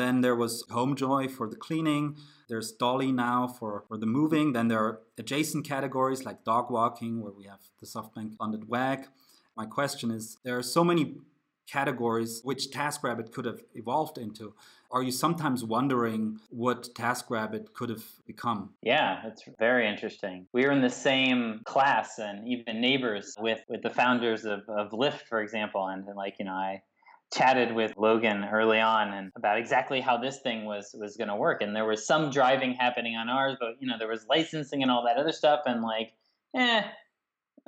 then 0.00 0.14
there 0.24 0.38
was 0.44 0.52
HomeJoy 0.76 1.30
for 1.36 1.46
the 1.52 1.60
cleaning. 1.66 2.04
There's 2.48 2.72
Dolly 2.72 3.12
now 3.12 3.40
for, 3.46 3.84
for 3.86 3.96
the 3.96 4.10
moving. 4.18 4.46
Then 4.56 4.66
there 4.68 4.82
are 4.86 4.94
adjacent 5.22 5.62
categories 5.74 6.20
like 6.28 6.38
dog 6.52 6.66
walking, 6.78 7.12
where 7.22 7.32
we 7.40 7.44
have 7.52 7.62
the 7.80 7.86
SoftBank 7.86 8.30
funded 8.36 8.62
WAG. 8.68 9.00
My 9.56 9.66
question 9.66 10.10
is 10.10 10.24
there 10.46 10.58
are 10.58 10.68
so 10.78 10.82
many 10.90 11.04
categories 11.66 12.40
which 12.42 12.70
TaskRabbit 12.78 13.32
could 13.34 13.46
have 13.50 13.60
evolved 13.74 14.18
into. 14.18 14.54
Are 14.94 15.02
you 15.02 15.10
sometimes 15.10 15.64
wondering 15.64 16.38
what 16.50 16.94
TaskRabbit 16.94 17.74
could 17.74 17.90
have 17.90 18.04
become? 18.28 18.74
Yeah, 18.80 19.26
it's 19.26 19.42
very 19.58 19.88
interesting. 19.88 20.46
We 20.52 20.64
were 20.64 20.70
in 20.70 20.82
the 20.82 20.88
same 20.88 21.62
class 21.64 22.20
and 22.20 22.46
even 22.46 22.80
neighbors 22.80 23.34
with, 23.40 23.58
with 23.68 23.82
the 23.82 23.90
founders 23.90 24.44
of, 24.44 24.60
of 24.68 24.92
Lyft, 24.92 25.22
for 25.28 25.42
example. 25.42 25.88
And, 25.88 26.06
and 26.06 26.16
like, 26.16 26.36
you 26.38 26.44
know, 26.44 26.52
I 26.52 26.82
chatted 27.34 27.74
with 27.74 27.92
Logan 27.96 28.44
early 28.44 28.78
on 28.78 29.12
and 29.12 29.32
about 29.34 29.58
exactly 29.58 30.00
how 30.00 30.16
this 30.16 30.38
thing 30.38 30.64
was 30.64 30.94
was 30.96 31.16
going 31.16 31.26
to 31.26 31.34
work. 31.34 31.60
And 31.60 31.74
there 31.74 31.86
was 31.86 32.06
some 32.06 32.30
driving 32.30 32.74
happening 32.74 33.16
on 33.16 33.28
ours, 33.28 33.56
but 33.58 33.70
you 33.80 33.88
know, 33.88 33.98
there 33.98 34.06
was 34.06 34.24
licensing 34.30 34.82
and 34.82 34.92
all 34.92 35.04
that 35.06 35.16
other 35.16 35.32
stuff. 35.32 35.62
And 35.66 35.82
like, 35.82 36.12
eh, 36.54 36.84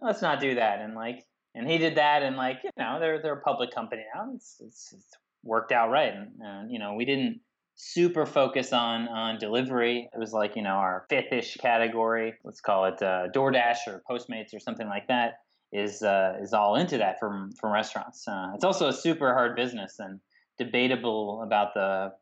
let's 0.01 0.23
not 0.23 0.39
do 0.39 0.55
that. 0.55 0.81
And 0.81 0.95
like, 0.95 1.25
and 1.57 1.69
he 1.69 1.79
did 1.79 1.97
that, 1.97 2.23
and 2.23 2.37
like 2.37 2.59
you 2.63 2.71
know, 2.79 3.01
they're 3.01 3.21
they're 3.21 3.33
a 3.33 3.41
public 3.41 3.75
company 3.75 4.05
now. 4.15 4.31
It's 4.35 4.61
it's, 4.61 4.93
it's 4.93 5.17
worked 5.47 5.73
out 5.73 5.91
right, 5.91 6.13
and, 6.13 6.71
you 6.71 6.79
know, 6.79 6.95
we 6.95 7.05
didn't 7.05 7.41
super 7.77 8.25
focus 8.27 8.73
on 8.73 9.07
on 9.09 9.39
delivery. 9.39 10.09
It 10.13 10.19
was 10.19 10.33
like 10.33 10.57
you 10.57 10.63
know 10.63 10.71
our 10.71 11.07
fifth-ish 11.09 11.57
category. 11.59 12.35
Let's 12.45 12.61
call 12.61 12.87
it 12.87 13.01
uh, 13.03 13.29
DoorDash 13.35 13.87
or 13.87 14.03
Postmates 14.11 14.55
or 14.55 14.59
something 14.59 14.89
like 14.89 15.07
that. 15.09 15.41
Is 15.73 16.03
uh, 16.03 16.39
is 16.41 16.53
all 16.53 16.77
into 16.77 16.99
that 16.99 17.21
from 17.21 17.53
from 17.61 17.73
restaurants. 17.73 18.27
Uh, 18.27 18.53
it's 18.55 18.65
also 18.65 18.89
a 18.89 18.93
super 18.93 19.35
hard 19.35 19.57
business 19.57 19.97
and 19.99 20.21
debatable 20.59 21.43
about 21.43 21.75
the 21.75 22.13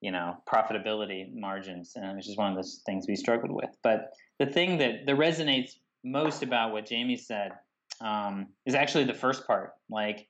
you 0.00 0.10
know 0.10 0.36
profitability 0.52 1.32
margins, 1.32 1.94
uh, 1.96 2.12
which 2.14 2.28
is 2.28 2.36
one 2.36 2.50
of 2.50 2.56
those 2.56 2.82
things 2.86 3.06
we 3.08 3.14
struggled 3.14 3.52
with. 3.52 3.70
But 3.82 4.10
the 4.38 4.46
thing 4.46 4.78
that 4.78 5.06
that 5.06 5.16
resonates 5.16 5.72
most 6.04 6.42
about 6.42 6.72
what 6.72 6.86
Jamie 6.86 7.16
said 7.16 7.52
um, 8.00 8.48
is 8.64 8.74
actually 8.74 9.04
the 9.04 9.14
first 9.14 9.46
part. 9.46 9.72
Like 9.90 10.26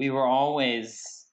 we 0.00 0.10
were 0.10 0.26
always 0.26 1.27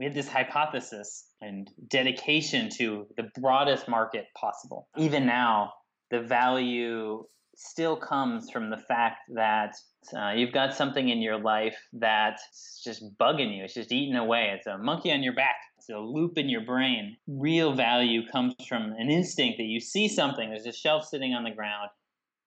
we 0.00 0.06
had 0.06 0.14
this 0.14 0.28
hypothesis 0.28 1.26
and 1.42 1.70
dedication 1.88 2.70
to 2.70 3.06
the 3.18 3.24
broadest 3.38 3.86
market 3.86 4.28
possible. 4.34 4.88
Even 4.96 5.26
now, 5.26 5.74
the 6.10 6.20
value 6.22 7.22
still 7.54 7.96
comes 7.96 8.50
from 8.50 8.70
the 8.70 8.78
fact 8.78 9.18
that 9.34 9.74
uh, 10.16 10.30
you've 10.30 10.54
got 10.54 10.74
something 10.74 11.10
in 11.10 11.20
your 11.20 11.38
life 11.38 11.76
that's 11.92 12.80
just 12.82 13.04
bugging 13.18 13.54
you. 13.54 13.64
It's 13.64 13.74
just 13.74 13.92
eating 13.92 14.16
away. 14.16 14.54
It's 14.56 14.66
a 14.66 14.78
monkey 14.78 15.12
on 15.12 15.22
your 15.22 15.34
back. 15.34 15.56
It's 15.76 15.90
a 15.90 15.98
loop 15.98 16.38
in 16.38 16.48
your 16.48 16.64
brain. 16.64 17.18
Real 17.28 17.74
value 17.74 18.22
comes 18.26 18.54
from 18.66 18.94
an 18.98 19.10
instinct 19.10 19.58
that 19.58 19.64
you 19.64 19.80
see 19.80 20.08
something. 20.08 20.48
There's 20.48 20.64
a 20.64 20.72
shelf 20.72 21.04
sitting 21.04 21.34
on 21.34 21.44
the 21.44 21.50
ground, 21.50 21.90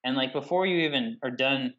and 0.04 0.16
like 0.16 0.34
before 0.34 0.66
you 0.66 0.88
even 0.88 1.20
are 1.22 1.30
done 1.30 1.76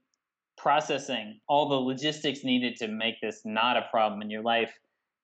processing 0.57 1.40
all 1.49 1.69
the 1.69 1.75
logistics 1.75 2.45
needed 2.45 2.76
to 2.76 2.87
make 2.87 3.21
this 3.21 3.43
not 3.45 3.76
a 3.76 3.88
problem 3.90 4.23
in 4.23 4.31
your 4.31 4.43
life, 4.43 4.73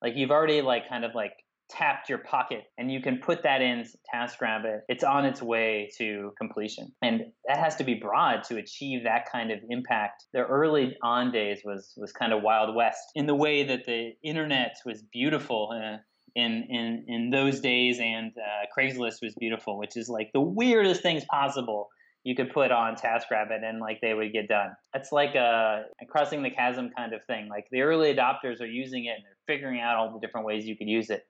like 0.02 0.14
you've 0.16 0.30
already 0.30 0.62
like 0.62 0.88
kind 0.88 1.04
of 1.04 1.14
like 1.14 1.32
tapped 1.70 2.08
your 2.08 2.18
pocket 2.18 2.64
and 2.78 2.90
you 2.90 3.00
can 3.00 3.18
put 3.18 3.42
that 3.44 3.62
in 3.62 3.86
TaskRabbit, 4.12 4.80
it's 4.88 5.04
on 5.04 5.24
its 5.24 5.40
way 5.40 5.90
to 5.98 6.32
completion. 6.38 6.88
And 7.00 7.22
that 7.46 7.58
has 7.58 7.76
to 7.76 7.84
be 7.84 7.94
broad 7.94 8.42
to 8.44 8.56
achieve 8.56 9.04
that 9.04 9.30
kind 9.30 9.50
of 9.50 9.60
impact. 9.68 10.24
The 10.32 10.40
early 10.40 10.96
on 11.02 11.30
days 11.30 11.60
was 11.64 11.92
was 11.96 12.12
kind 12.12 12.32
of 12.32 12.42
wild 12.42 12.74
west 12.74 13.00
in 13.14 13.26
the 13.26 13.34
way 13.34 13.64
that 13.64 13.84
the 13.86 14.12
internet 14.24 14.76
was 14.84 15.02
beautiful. 15.12 15.70
Uh, 15.72 15.98
in, 16.36 16.64
in, 16.70 17.04
in 17.08 17.30
those 17.30 17.58
days, 17.58 17.98
and 17.98 18.30
uh, 18.38 18.66
Craigslist 18.78 19.16
was 19.20 19.34
beautiful, 19.40 19.76
which 19.76 19.96
is 19.96 20.08
like 20.08 20.30
the 20.32 20.40
weirdest 20.40 21.02
things 21.02 21.24
possible 21.24 21.88
you 22.24 22.34
could 22.34 22.52
put 22.52 22.70
on 22.70 22.96
TaskRabbit 22.96 23.64
and 23.64 23.80
like 23.80 24.00
they 24.02 24.12
would 24.12 24.32
get 24.32 24.48
done. 24.48 24.70
It's 24.94 25.10
like 25.10 25.34
a, 25.34 25.84
a, 26.00 26.06
crossing 26.06 26.42
the 26.42 26.50
chasm 26.50 26.90
kind 26.96 27.14
of 27.14 27.24
thing. 27.26 27.48
Like 27.48 27.66
the 27.70 27.80
early 27.82 28.14
adopters 28.14 28.60
are 28.60 28.66
using 28.66 29.06
it 29.06 29.14
and 29.16 29.24
they're 29.24 29.56
figuring 29.56 29.80
out 29.80 29.96
all 29.96 30.12
the 30.12 30.24
different 30.24 30.46
ways 30.46 30.66
you 30.66 30.76
could 30.76 30.88
use 30.88 31.08
it. 31.08 31.22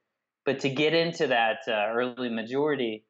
But 0.45 0.61
to 0.61 0.69
get 0.69 0.95
into 0.95 1.29
that 1.29 1.59
uh, 1.69 1.93
early 1.93 2.31
majority, 2.31 3.05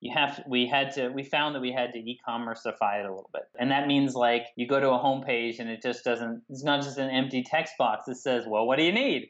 you 0.00 0.12
have 0.14 0.42
we 0.48 0.66
had 0.66 0.92
to 0.94 1.10
we 1.10 1.22
found 1.22 1.54
that 1.54 1.60
we 1.60 1.72
had 1.72 1.92
to 1.92 1.98
e-commerceify 1.98 3.00
it 3.00 3.06
a 3.06 3.14
little 3.14 3.30
bit, 3.32 3.42
and 3.58 3.70
that 3.70 3.86
means 3.86 4.14
like 4.14 4.46
you 4.56 4.66
go 4.66 4.80
to 4.80 4.90
a 4.90 4.98
homepage 4.98 5.60
and 5.60 5.68
it 5.68 5.80
just 5.80 6.04
doesn't. 6.04 6.42
It's 6.48 6.64
not 6.64 6.82
just 6.82 6.98
an 6.98 7.10
empty 7.10 7.44
text 7.44 7.74
box 7.78 8.06
that 8.06 8.16
says, 8.16 8.44
"Well, 8.46 8.66
what 8.66 8.78
do 8.78 8.84
you 8.84 8.92
need?" 8.92 9.28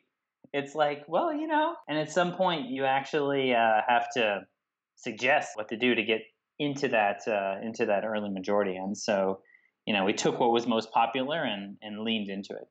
It's 0.52 0.74
like, 0.74 1.04
well, 1.08 1.32
you 1.32 1.46
know. 1.46 1.74
And 1.88 1.98
at 1.98 2.10
some 2.10 2.34
point, 2.34 2.68
you 2.68 2.84
actually 2.84 3.54
uh, 3.54 3.80
have 3.86 4.06
to 4.14 4.40
suggest 4.96 5.50
what 5.54 5.68
to 5.68 5.76
do 5.76 5.94
to 5.94 6.02
get 6.02 6.20
into 6.62 6.88
that 6.88 7.20
uh, 7.26 7.56
into 7.62 7.86
that 7.86 8.04
early 8.04 8.30
majority. 8.30 8.76
And 8.76 8.96
so, 8.96 9.40
you 9.86 9.94
know, 9.94 10.04
we 10.04 10.12
took 10.12 10.38
what 10.40 10.52
was 10.52 10.66
most 10.66 10.90
popular 10.92 11.42
and 11.42 11.76
and 11.82 12.00
leaned 12.00 12.28
into 12.30 12.52
it 12.54 12.68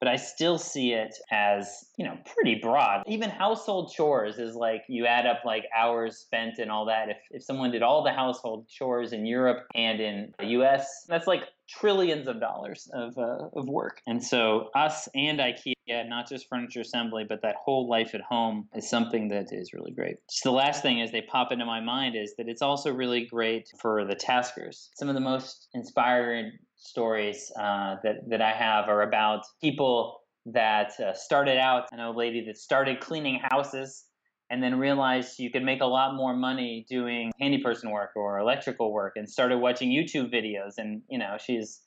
but 0.00 0.08
I 0.08 0.16
still 0.16 0.56
see 0.56 0.92
it 0.92 1.14
as, 1.30 1.84
you 1.98 2.06
know, 2.06 2.16
pretty 2.34 2.58
broad. 2.60 3.02
Even 3.06 3.28
household 3.28 3.92
chores 3.94 4.38
is 4.38 4.54
like 4.54 4.82
you 4.88 5.04
add 5.04 5.26
up 5.26 5.42
like 5.44 5.66
hours 5.76 6.16
spent 6.16 6.58
and 6.58 6.70
all 6.70 6.86
that. 6.86 7.10
If, 7.10 7.18
if 7.30 7.44
someone 7.44 7.70
did 7.70 7.82
all 7.82 8.02
the 8.02 8.12
household 8.12 8.66
chores 8.66 9.12
in 9.12 9.26
Europe 9.26 9.66
and 9.74 10.00
in 10.00 10.32
the 10.38 10.46
US, 10.60 11.04
that's 11.06 11.26
like 11.26 11.42
trillions 11.70 12.26
of 12.26 12.40
dollars 12.40 12.88
of, 12.92 13.16
uh, 13.16 13.48
of 13.54 13.68
work. 13.68 14.00
And 14.06 14.22
so, 14.22 14.70
us 14.74 15.08
and 15.14 15.38
IKEA, 15.38 16.08
not 16.08 16.28
just 16.28 16.48
furniture 16.48 16.80
assembly, 16.80 17.24
but 17.28 17.42
that 17.42 17.56
whole 17.62 17.88
life 17.88 18.14
at 18.14 18.20
home 18.22 18.68
is 18.74 18.88
something 18.88 19.28
that 19.28 19.52
is 19.52 19.72
really 19.72 19.92
great. 19.92 20.16
Just 20.30 20.44
the 20.44 20.50
last 20.50 20.82
thing 20.82 21.00
as 21.00 21.12
they 21.12 21.22
pop 21.22 21.52
into 21.52 21.64
my 21.64 21.80
mind 21.80 22.16
is 22.16 22.34
that 22.36 22.48
it's 22.48 22.62
also 22.62 22.92
really 22.92 23.26
great 23.26 23.68
for 23.80 24.04
the 24.04 24.14
taskers. 24.14 24.90
Some 24.96 25.08
of 25.08 25.14
the 25.14 25.20
most 25.20 25.68
inspiring 25.74 26.52
stories 26.76 27.52
uh, 27.58 27.96
that 28.02 28.16
that 28.28 28.42
I 28.42 28.52
have 28.52 28.88
are 28.88 29.02
about 29.02 29.42
people 29.60 30.20
that 30.46 30.98
uh, 30.98 31.12
started 31.14 31.58
out. 31.58 31.84
I 31.92 31.96
know 31.96 32.10
a 32.10 32.16
lady 32.16 32.44
that 32.46 32.56
started 32.56 33.00
cleaning 33.00 33.40
houses 33.50 34.04
and 34.50 34.62
then 34.62 34.78
realized 34.78 35.38
you 35.38 35.50
could 35.50 35.62
make 35.62 35.80
a 35.80 35.86
lot 35.86 36.16
more 36.16 36.34
money 36.34 36.84
doing 36.88 37.30
handy 37.40 37.62
person 37.62 37.90
work 37.90 38.10
or 38.16 38.38
electrical 38.38 38.92
work 38.92 39.12
and 39.16 39.28
started 39.28 39.58
watching 39.58 39.90
YouTube 39.90 40.32
videos. 40.32 40.72
And 40.76 41.02
you 41.08 41.18
know 41.18 41.36
she's 41.38 41.80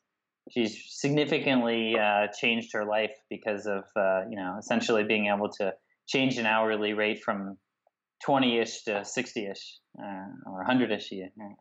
she's 0.50 0.84
significantly 0.88 1.96
uh, 2.00 2.28
changed 2.40 2.72
her 2.74 2.86
life 2.86 3.16
because 3.30 3.66
of 3.66 3.84
uh, 3.96 4.22
you 4.30 4.38
know 4.38 4.56
essentially 4.58 5.04
being 5.04 5.28
able 5.28 5.50
to 5.60 5.74
change 6.08 6.38
an 6.38 6.46
hourly 6.46 6.94
rate 6.94 7.22
from 7.22 7.58
20-ish 8.26 8.84
to 8.84 8.92
60-ish 8.92 9.80
uh, 10.00 10.50
or 10.50 10.66
100ish 10.66 11.12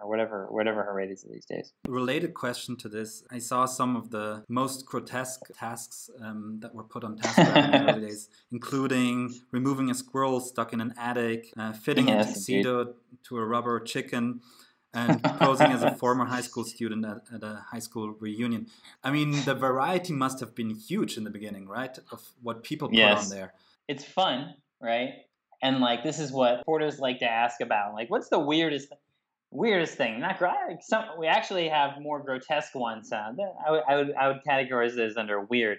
or 0.00 0.08
whatever 0.08 0.46
whatever 0.50 0.82
her 0.84 0.94
rate 0.94 1.10
is 1.10 1.26
these 1.30 1.44
days 1.44 1.72
related 1.86 2.32
question 2.34 2.76
to 2.76 2.88
this 2.88 3.24
i 3.30 3.38
saw 3.38 3.66
some 3.66 3.96
of 3.96 4.10
the 4.10 4.42
most 4.48 4.86
grotesque 4.86 5.40
tasks 5.58 6.08
um, 6.20 6.58
that 6.60 6.74
were 6.74 6.84
put 6.84 7.04
on 7.04 7.16
task 7.16 7.38
in 7.56 7.70
the 7.70 7.92
early 7.92 8.00
days 8.08 8.28
including 8.50 9.32
removing 9.50 9.90
a 9.90 9.94
squirrel 9.94 10.40
stuck 10.40 10.72
in 10.72 10.80
an 10.80 10.94
attic 10.96 11.52
uh, 11.56 11.72
fitting 11.72 12.08
yes, 12.08 12.30
a 12.30 12.32
tuxedo 12.32 12.80
indeed. 12.80 12.94
to 13.24 13.36
a 13.38 13.44
rubber 13.44 13.78
chicken 13.80 14.40
and 14.94 15.22
posing 15.22 15.72
as 15.72 15.82
a 15.82 15.94
former 16.02 16.26
high 16.26 16.40
school 16.42 16.64
student 16.64 17.04
at, 17.04 17.22
at, 17.34 17.42
a 17.42 17.64
high 17.70 17.78
school 17.78 18.14
reunion. 18.20 18.66
I 19.02 19.10
mean, 19.10 19.30
the 19.44 19.54
variety 19.54 20.12
must 20.12 20.40
have 20.40 20.54
been 20.54 20.68
huge 20.68 21.16
in 21.16 21.24
the 21.24 21.30
beginning, 21.30 21.66
right? 21.66 21.98
Of 22.10 22.22
what 22.42 22.62
people 22.62 22.88
put 22.88 22.98
yes. 22.98 23.24
on 23.24 23.30
there. 23.30 23.54
It's 23.88 24.04
fun, 24.04 24.54
right? 24.82 25.14
And 25.62 25.80
like 25.80 26.02
this 26.02 26.18
is 26.18 26.32
what 26.32 26.64
porters 26.64 26.98
like 26.98 27.20
to 27.20 27.30
ask 27.30 27.60
about. 27.60 27.94
Like, 27.94 28.10
what's 28.10 28.28
the 28.28 28.38
weirdest 28.38 28.88
weirdest 29.50 29.96
thing? 29.96 30.20
Not 30.20 30.38
some 30.80 31.04
we 31.18 31.26
actually 31.26 31.68
have 31.68 32.00
more 32.00 32.22
grotesque 32.22 32.74
ones. 32.74 33.12
Uh, 33.12 33.32
I, 33.66 33.70
would, 33.70 33.82
I 33.88 33.96
would 33.96 34.14
I 34.14 34.28
would 34.28 34.40
categorize 34.46 34.96
those 34.96 35.16
under 35.16 35.40
weird 35.40 35.78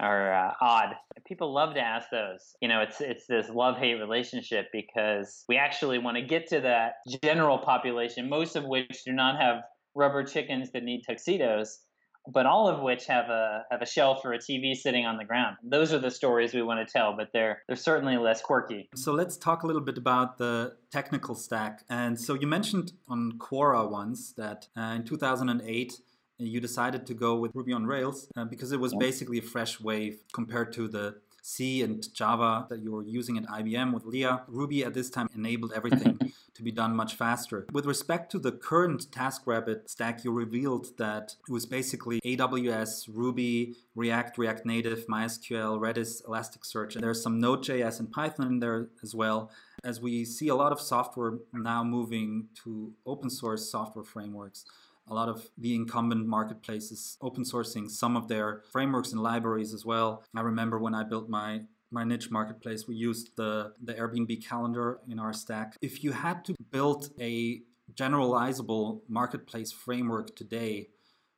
or 0.00 0.32
uh, 0.32 0.52
odd. 0.60 0.94
People 1.26 1.52
love 1.52 1.74
to 1.74 1.80
ask 1.80 2.08
those. 2.10 2.54
You 2.60 2.68
know, 2.68 2.80
it's 2.80 3.00
it's 3.00 3.26
this 3.26 3.48
love 3.48 3.78
hate 3.78 3.94
relationship 3.94 4.68
because 4.72 5.44
we 5.48 5.56
actually 5.56 5.98
want 5.98 6.16
to 6.16 6.22
get 6.22 6.48
to 6.48 6.60
that 6.60 6.94
general 7.22 7.58
population, 7.58 8.28
most 8.28 8.56
of 8.56 8.64
which 8.64 9.04
do 9.04 9.12
not 9.12 9.40
have 9.40 9.62
rubber 9.94 10.22
chickens 10.22 10.70
that 10.72 10.84
need 10.84 11.02
tuxedos 11.04 11.80
but 12.28 12.46
all 12.46 12.68
of 12.68 12.80
which 12.80 13.06
have 13.06 13.28
a 13.30 13.64
have 13.70 13.82
a 13.82 13.86
shelf 13.86 14.24
or 14.24 14.32
a 14.32 14.38
TV 14.38 14.74
sitting 14.74 15.06
on 15.06 15.16
the 15.16 15.24
ground. 15.24 15.56
Those 15.62 15.92
are 15.92 15.98
the 15.98 16.10
stories 16.10 16.54
we 16.54 16.62
want 16.62 16.86
to 16.86 16.92
tell, 16.92 17.16
but 17.16 17.28
they're 17.32 17.62
they're 17.66 17.76
certainly 17.76 18.16
less 18.16 18.40
quirky. 18.40 18.88
So 18.94 19.12
let's 19.12 19.36
talk 19.36 19.62
a 19.62 19.66
little 19.66 19.82
bit 19.82 19.98
about 19.98 20.38
the 20.38 20.76
technical 20.90 21.34
stack. 21.34 21.84
And 21.88 22.18
so 22.18 22.34
you 22.34 22.46
mentioned 22.46 22.92
on 23.08 23.32
Quora 23.38 23.88
once 23.88 24.32
that 24.32 24.68
uh, 24.76 24.94
in 24.96 25.04
2008 25.04 26.00
you 26.38 26.60
decided 26.60 27.06
to 27.06 27.14
go 27.14 27.36
with 27.36 27.52
Ruby 27.54 27.72
on 27.72 27.86
Rails 27.86 28.28
uh, 28.36 28.44
because 28.44 28.72
it 28.72 28.80
was 28.80 28.92
yeah. 28.92 28.98
basically 28.98 29.38
a 29.38 29.42
fresh 29.42 29.80
wave 29.80 30.22
compared 30.32 30.72
to 30.74 30.86
the 30.86 31.16
C 31.46 31.80
and 31.80 32.12
Java 32.12 32.66
that 32.68 32.80
you 32.80 32.90
were 32.90 33.04
using 33.04 33.38
at 33.38 33.46
IBM 33.46 33.94
with 33.94 34.04
Leah. 34.04 34.42
Ruby 34.48 34.84
at 34.84 34.94
this 34.94 35.08
time 35.08 35.28
enabled 35.32 35.72
everything 35.76 36.18
to 36.54 36.62
be 36.62 36.72
done 36.72 36.96
much 36.96 37.14
faster. 37.14 37.66
With 37.72 37.86
respect 37.86 38.32
to 38.32 38.40
the 38.40 38.50
current 38.50 39.06
TaskRabbit 39.12 39.88
stack, 39.88 40.24
you 40.24 40.32
revealed 40.32 40.98
that 40.98 41.36
it 41.48 41.52
was 41.52 41.64
basically 41.64 42.20
AWS, 42.22 43.08
Ruby, 43.12 43.76
React, 43.94 44.38
React 44.38 44.66
Native, 44.66 45.06
MySQL, 45.06 45.78
Redis, 45.78 46.24
Elasticsearch, 46.24 46.96
and 46.96 47.04
there's 47.04 47.22
some 47.22 47.38
Node.js 47.38 48.00
and 48.00 48.10
Python 48.10 48.48
in 48.48 48.58
there 48.58 48.88
as 49.04 49.14
well. 49.14 49.50
As 49.84 50.00
we 50.00 50.24
see 50.24 50.48
a 50.48 50.54
lot 50.56 50.72
of 50.72 50.80
software 50.80 51.34
now 51.52 51.84
moving 51.84 52.48
to 52.64 52.92
open 53.06 53.30
source 53.30 53.70
software 53.70 54.04
frameworks 54.04 54.64
a 55.08 55.14
lot 55.14 55.28
of 55.28 55.48
the 55.56 55.74
incumbent 55.74 56.26
marketplaces 56.26 57.16
open 57.20 57.44
sourcing 57.44 57.88
some 57.88 58.16
of 58.16 58.28
their 58.28 58.62
frameworks 58.72 59.12
and 59.12 59.22
libraries 59.22 59.72
as 59.72 59.84
well. 59.84 60.24
I 60.34 60.40
remember 60.40 60.78
when 60.78 60.94
I 60.94 61.04
built 61.04 61.28
my 61.28 61.62
my 61.90 62.04
niche 62.04 62.30
marketplace, 62.30 62.86
we 62.88 62.96
used 62.96 63.36
the, 63.36 63.72
the 63.82 63.94
Airbnb 63.94 64.44
calendar 64.44 64.98
in 65.08 65.18
our 65.18 65.32
stack. 65.32 65.76
If 65.80 66.02
you 66.02 66.12
had 66.12 66.44
to 66.46 66.54
build 66.70 67.10
a 67.20 67.62
generalizable 67.94 69.02
marketplace 69.08 69.72
framework 69.72 70.34
today, 70.34 70.88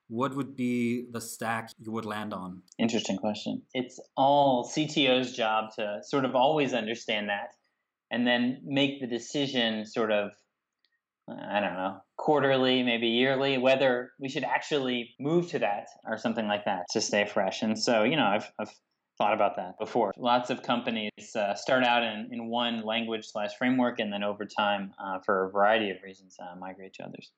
what 0.09 0.35
would 0.35 0.57
be 0.57 1.07
the 1.11 1.21
stack 1.21 1.71
you 1.79 1.93
would 1.93 2.07
land 2.07 2.33
on? 2.33 2.63
Interesting 2.79 3.19
question. 3.19 3.63
It's 3.75 4.01
all 4.17 4.67
CTO's 4.67 5.35
job 5.35 5.75
to 5.77 6.01
sort 6.03 6.25
of 6.25 6.35
always 6.35 6.73
understand 6.73 7.29
that 7.29 7.55
and 8.11 8.27
then 8.27 8.61
make 8.65 9.01
the 9.01 9.07
decision 9.07 9.85
sort 9.85 10.11
of 10.11 10.31
I 11.31 11.61
don't 11.61 11.75
know, 11.75 11.99
quarterly, 12.17 12.83
maybe 12.83 13.09
yearly, 13.09 13.59
whether 13.59 14.13
we 14.19 14.29
should 14.29 14.45
actually 14.45 15.15
move 15.21 15.49
to 15.51 15.59
that 15.61 15.89
or 16.07 16.17
something 16.19 16.47
like 16.47 16.65
that 16.65 16.87
to 16.93 17.01
stay 17.01 17.27
fresh. 17.27 17.63
And 17.63 17.79
so, 17.79 18.05
you 18.05 18.17
know, 18.17 18.27
I've, 18.27 18.51
I've 18.59 18.71
thought 19.19 19.35
about 19.35 19.57
that 19.57 19.79
before. 19.79 20.13
Lots 20.17 20.51
of 20.51 20.63
companies 20.63 21.11
uh, 21.37 21.55
start 21.55 21.85
out 21.85 22.03
in, 22.03 22.29
in 22.33 22.49
one 22.49 22.85
language 22.85 23.27
slash 23.27 23.51
framework 23.59 23.99
and 23.99 24.13
then 24.13 24.23
over 24.23 24.47
time, 24.47 24.93
uh, 25.03 25.19
for 25.25 25.47
a 25.47 25.51
variety 25.51 25.91
of 25.91 25.97
reasons, 26.03 26.37
uh, 26.41 26.57
migrate 26.57 26.95
to 26.95 27.05
others. 27.05 27.33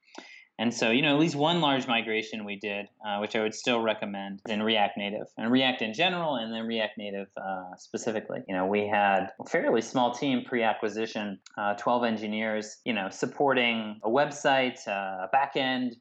And 0.61 0.75
so, 0.75 0.91
you 0.91 1.01
know, 1.01 1.15
at 1.15 1.19
least 1.19 1.37
one 1.37 1.63
large 1.63 1.87
migration 1.89 2.45
we 2.45 2.57
did, 2.57 2.85
uh, 3.03 3.17
which 3.21 3.35
I 3.35 3.41
would 3.41 3.55
still 3.55 3.81
recommend 3.81 4.43
in 4.47 4.63
React 4.63 4.99
Native 4.99 5.27
and 5.39 5.51
React 5.51 5.81
in 5.81 5.95
general, 5.95 6.37
and 6.37 6.53
then 6.53 6.67
React 6.67 6.99
Native 6.99 7.29
uh, 7.35 7.77
specifically. 7.79 8.41
You 8.47 8.55
know, 8.55 8.67
we 8.67 8.87
had 8.87 9.31
a 9.41 9.49
fairly 9.49 9.81
small 9.81 10.13
team 10.13 10.45
pre-acquisition, 10.45 11.39
uh, 11.57 11.77
12 11.77 12.05
engineers, 12.05 12.77
you 12.85 12.93
know, 12.93 13.09
supporting 13.09 14.01
a 14.05 14.11
website, 14.11 14.87
uh, 14.87 15.27
a 15.27 15.31
backend, 15.35 15.93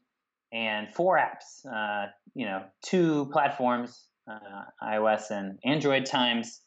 and 0.52 0.94
four 0.94 1.18
apps. 1.18 1.66
Uh, 1.66 2.08
you 2.34 2.46
know, 2.46 2.62
two 2.82 3.28
platforms, 3.32 4.08
uh, 4.30 4.66
iOS 4.84 5.32
and 5.32 5.58
Android 5.64 6.06
times 6.06 6.60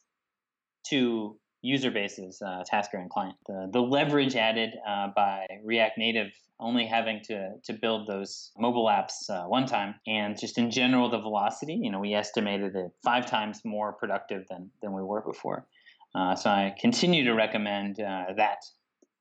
two 0.89 1.37
user 1.63 1.91
bases, 1.91 2.43
uh, 2.45 2.65
Tasker 2.67 2.99
and 2.99 3.09
client. 3.09 3.37
The, 3.47 3.69
the 3.73 3.81
leverage 3.81 4.37
added 4.37 4.75
uh, 4.87 5.09
by 5.15 5.47
React 5.65 5.99
Native 5.99 6.33
only 6.61 6.87
having 6.87 7.21
to, 7.25 7.55
to 7.65 7.73
build 7.73 8.07
those 8.07 8.53
mobile 8.59 8.87
apps 8.87 9.29
uh, 9.31 9.45
one 9.49 9.67
time. 9.67 9.95
And 10.07 10.39
just 10.39 10.59
in 10.59 10.71
general 10.71 11.11
the 11.11 11.19
velocity 11.19 11.79
you 11.81 11.91
know 11.91 12.01
we 12.01 12.15
estimated 12.15 12.75
it 12.77 12.91
five 13.03 13.27
times 13.27 13.61
more 13.65 13.93
productive 13.93 14.45
than, 14.49 14.71
than 14.83 14.93
we 14.93 15.03
were 15.03 15.23
before. 15.23 15.67
Uh, 16.15 16.35
so 16.35 16.51
i 16.51 16.75
continue 16.79 17.25
to 17.25 17.33
recommend 17.33 18.01
uh, 18.01 18.27
that. 18.37 18.59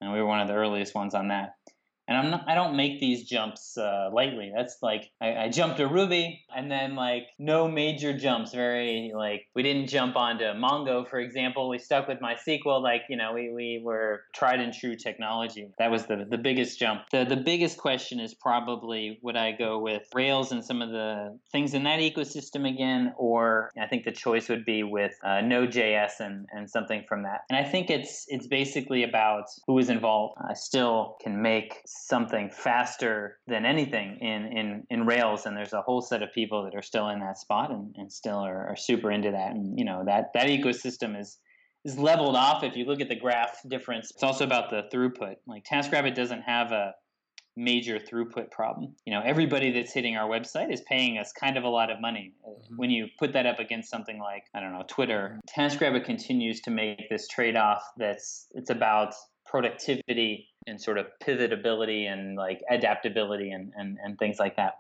And 0.01 0.12
we 0.12 0.19
were 0.19 0.27
one 0.27 0.41
of 0.41 0.48
the 0.48 0.55
earliest 0.55 0.95
ones 0.95 1.13
on 1.13 1.29
that 1.29 1.53
and 2.08 2.17
I'm 2.17 2.31
not, 2.31 2.43
I 2.48 2.55
don't 2.55 2.75
make 2.75 3.00
these 3.00 3.24
jumps 3.24 3.77
uh, 3.77 4.10
lightly. 4.12 4.51
That's 4.55 4.77
like 4.81 5.12
I, 5.22 5.36
I, 5.36 5.50
jumped 5.50 5.77
to 5.77 5.88
Ruby 5.88 6.43
and 6.53 6.70
then 6.70 6.96
like 6.96 7.27
no 7.39 7.67
major 7.67 8.17
jumps. 8.17 8.53
Very 8.53 9.12
like 9.15 9.46
we 9.55 9.63
didn't 9.63 9.88
jump 9.88 10.15
onto 10.15 10.46
Mongo, 10.46 11.08
for 11.08 11.20
example. 11.20 11.70
We 11.70 11.79
stuck 11.79 12.08
with 12.08 12.20
MySQL. 12.20 12.81
Like 12.81 13.03
you 13.10 13.17
know 13.17 13.34
we, 13.34 13.51
we 13.53 13.81
were 13.84 14.24
tried 14.34 14.60
and 14.60 14.74
true 14.74 14.96
technology. 14.96 15.67
That 15.77 15.91
was 15.91 16.05
the 16.05 16.25
the 16.29 16.38
biggest 16.38 16.79
jump. 16.79 17.03
The 17.12 17.24
the 17.24 17.38
biggest 17.38 17.77
question 17.77 18.20
is 18.20 18.34
probably 18.34 19.20
would 19.22 19.38
I 19.38 19.51
go 19.51 19.79
with 19.79 20.03
Rails 20.13 20.51
and 20.51 20.65
some 20.65 20.81
of 20.81 20.89
the 20.89 21.38
things 21.51 21.74
in 21.74 21.84
that 21.84 22.00
ecosystem 22.00 22.67
again, 22.67 23.13
or 23.17 23.72
I 23.79 23.88
think 23.88 24.03
the 24.03 24.12
choice 24.12 24.50
would 24.50 24.65
be 24.65 24.84
with 24.84 25.13
uh, 25.24 25.41
Node.js 25.41 26.20
and 26.20 26.48
and 26.51 26.70
something 26.70 27.03
from 27.08 27.24
that. 27.24 27.41
And 27.50 27.58
I 27.58 27.70
think 27.70 27.89
it's 27.89 28.25
it's 28.27 28.48
basically 28.48 29.03
about 29.03 29.46
who 29.67 29.77
is 29.77 29.89
involved. 29.89 30.36
I 30.50 30.55
still 30.55 31.17
can 31.22 31.41
make 31.41 31.75
something 32.08 32.50
faster 32.50 33.38
than 33.48 33.65
anything 33.65 34.17
in, 34.20 34.46
in, 34.58 34.84
in 34.89 35.05
Rails. 35.05 35.46
And 35.46 35.55
there's 35.55 35.74
a 35.74 35.81
whole 35.81 36.01
set 36.01 36.24
of 36.24 36.34
people 36.34 36.63
that 36.63 36.75
are 36.75 36.81
still 36.81 37.10
in 37.10 37.20
that 37.20 37.38
spot 37.38 37.72
and, 37.72 37.93
and 37.98 38.12
still 38.12 38.39
are, 38.39 38.67
are 38.67 38.75
super 38.75 39.12
into 39.12 39.31
that. 39.31 39.51
And, 39.51 39.77
you 39.77 39.86
know, 39.86 40.03
that, 40.05 40.31
that 40.34 40.48
ecosystem 40.48 41.20
is, 41.20 41.38
is 41.86 41.98
leveled 41.98 42.36
off. 42.36 42.63
If 42.63 42.75
you 42.75 42.86
look 42.86 43.01
at 43.01 43.10
the 43.10 43.15
graph 43.15 43.62
difference, 43.67 44.12
it's 44.12 44.24
also 44.24 44.46
about 44.46 44.70
the 44.70 44.84
throughput. 44.93 45.36
Like 45.48 45.63
TaskRabbit 45.65 46.15
doesn't 46.15 46.41
have 46.41 46.72
a 46.72 46.93
major 47.58 48.00
throughput 48.00 48.50
problem. 48.50 48.96
You 49.05 49.13
know, 49.13 49.22
everybody 49.25 49.72
that's 49.72 49.91
hitting 49.91 50.15
our 50.15 50.29
website 50.29 50.72
is 50.72 50.81
paying 50.88 51.17
us 51.17 51.34
kind 51.34 51.58
of 51.58 51.65
a 51.65 51.70
lot 51.70 51.91
of 51.91 52.00
money. 52.00 52.34
Mm-hmm. 52.48 52.75
When 52.77 52.89
you 52.89 53.08
put 53.20 53.34
that 53.34 53.46
up 53.46 53.60
against 53.60 53.89
something 53.89 54.20
like, 54.20 54.43
I 54.55 54.62
don't 54.62 54.72
know, 54.72 54.86
Twitter, 54.88 55.39
TaskRabbit 55.55 56.05
continues 56.05 56.62
to 56.62 56.72
make 56.72 57.10
this 57.10 57.27
trade-off 57.27 57.84
that's 57.98 58.48
it's 58.51 58.70
about 58.70 59.13
productivity 59.51 60.48
and 60.65 60.81
sort 60.81 60.98
of 60.98 61.08
pivotability 61.22 62.12
and 62.12 62.38
like 62.38 62.62
adaptability 62.72 63.51
and, 63.51 63.74
and, 63.75 63.98
and 64.03 64.17
things 64.17 64.38
like 64.39 64.55
that. 64.55 64.75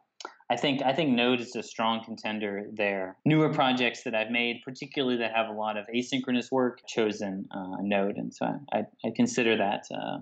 I 0.49 0.57
think 0.57 0.81
I 0.83 0.91
think 0.93 1.11
Node 1.11 1.39
is 1.39 1.55
a 1.55 1.63
strong 1.63 2.03
contender 2.03 2.65
there. 2.73 3.15
Newer 3.25 3.53
projects 3.53 4.03
that 4.03 4.13
I've 4.13 4.31
made, 4.31 4.61
particularly 4.65 5.17
that 5.17 5.31
have 5.33 5.47
a 5.47 5.53
lot 5.53 5.77
of 5.77 5.85
asynchronous 5.95 6.51
work, 6.51 6.79
chosen 6.87 7.47
uh, 7.51 7.77
Node, 7.81 8.17
and 8.17 8.33
so 8.33 8.47
I, 8.73 8.79
I 8.79 9.11
consider 9.15 9.55
that 9.57 9.85
uh, 9.95 10.17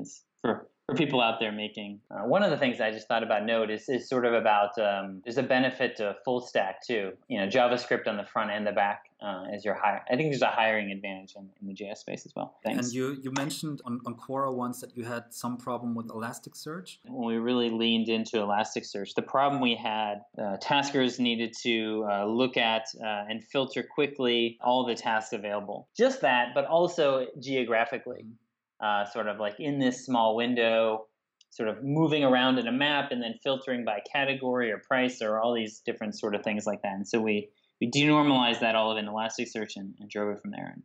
as 0.00 0.22
for 0.42 0.68
for 0.88 0.96
people 0.96 1.20
out 1.20 1.38
there 1.38 1.52
making. 1.52 2.00
Uh, 2.10 2.20
one 2.20 2.42
of 2.42 2.50
the 2.50 2.56
things 2.56 2.80
I 2.80 2.90
just 2.90 3.08
thought 3.08 3.22
about 3.22 3.44
Node 3.44 3.70
is, 3.70 3.88
is 3.90 4.08
sort 4.08 4.24
of 4.24 4.32
about 4.32 4.70
um, 4.78 5.20
there's 5.22 5.36
a 5.36 5.42
benefit 5.42 5.96
to 5.96 6.16
full 6.24 6.40
stack 6.40 6.82
too. 6.82 7.12
You 7.28 7.38
know, 7.38 7.46
JavaScript 7.46 8.06
on 8.06 8.16
the 8.16 8.24
front 8.24 8.50
and 8.50 8.66
the 8.66 8.72
back 8.72 9.04
uh, 9.20 9.44
as 9.52 9.66
your 9.66 9.74
hire. 9.74 10.02
I 10.10 10.16
think 10.16 10.30
there's 10.30 10.40
a 10.40 10.46
hiring 10.46 10.90
advantage 10.90 11.34
in, 11.36 11.50
in 11.60 11.68
the 11.68 11.74
JS 11.74 11.98
space 11.98 12.24
as 12.24 12.34
well. 12.34 12.54
Thanks. 12.64 12.86
And 12.86 12.94
you 12.94 13.18
you 13.22 13.30
mentioned 13.32 13.82
on, 13.84 14.00
on 14.06 14.14
Quora 14.14 14.54
once 14.54 14.80
that 14.80 14.96
you 14.96 15.04
had 15.04 15.24
some 15.28 15.58
problem 15.58 15.94
with 15.94 16.08
Elasticsearch. 16.08 16.96
When 17.04 17.28
we 17.28 17.36
really 17.36 17.68
leaned 17.68 18.08
into 18.08 18.38
Elasticsearch, 18.38 19.14
the 19.14 19.22
problem 19.22 19.60
we 19.60 19.74
had, 19.74 20.22
uh, 20.42 20.56
taskers 20.58 21.18
needed 21.20 21.52
to 21.64 22.06
uh, 22.10 22.24
look 22.24 22.56
at 22.56 22.84
uh, 22.98 23.24
and 23.28 23.44
filter 23.44 23.82
quickly 23.82 24.56
all 24.62 24.86
the 24.86 24.94
tasks 24.94 25.34
available. 25.34 25.86
Just 25.94 26.22
that, 26.22 26.54
but 26.54 26.64
also 26.64 27.26
geographically. 27.38 28.22
Mm-hmm 28.24 28.44
uh, 28.80 29.04
sort 29.06 29.28
of 29.28 29.38
like 29.38 29.56
in 29.58 29.78
this 29.78 30.04
small 30.04 30.36
window, 30.36 31.06
sort 31.50 31.68
of 31.68 31.82
moving 31.82 32.24
around 32.24 32.58
in 32.58 32.66
a 32.66 32.72
map 32.72 33.10
and 33.10 33.22
then 33.22 33.34
filtering 33.42 33.84
by 33.84 34.00
category 34.12 34.70
or 34.70 34.78
price 34.78 35.22
or 35.22 35.40
all 35.40 35.54
these 35.54 35.80
different 35.84 36.18
sort 36.18 36.34
of 36.34 36.42
things 36.42 36.66
like 36.66 36.82
that. 36.82 36.94
And 36.94 37.08
so 37.08 37.20
we 37.20 37.48
we 37.80 37.90
denormalized 37.90 38.60
that 38.60 38.74
all 38.74 38.90
of 38.90 38.98
in 38.98 39.06
Elasticsearch 39.06 39.76
and, 39.76 39.94
and 40.00 40.10
drove 40.10 40.36
it 40.36 40.42
from 40.42 40.50
there. 40.50 40.74
And, 40.74 40.82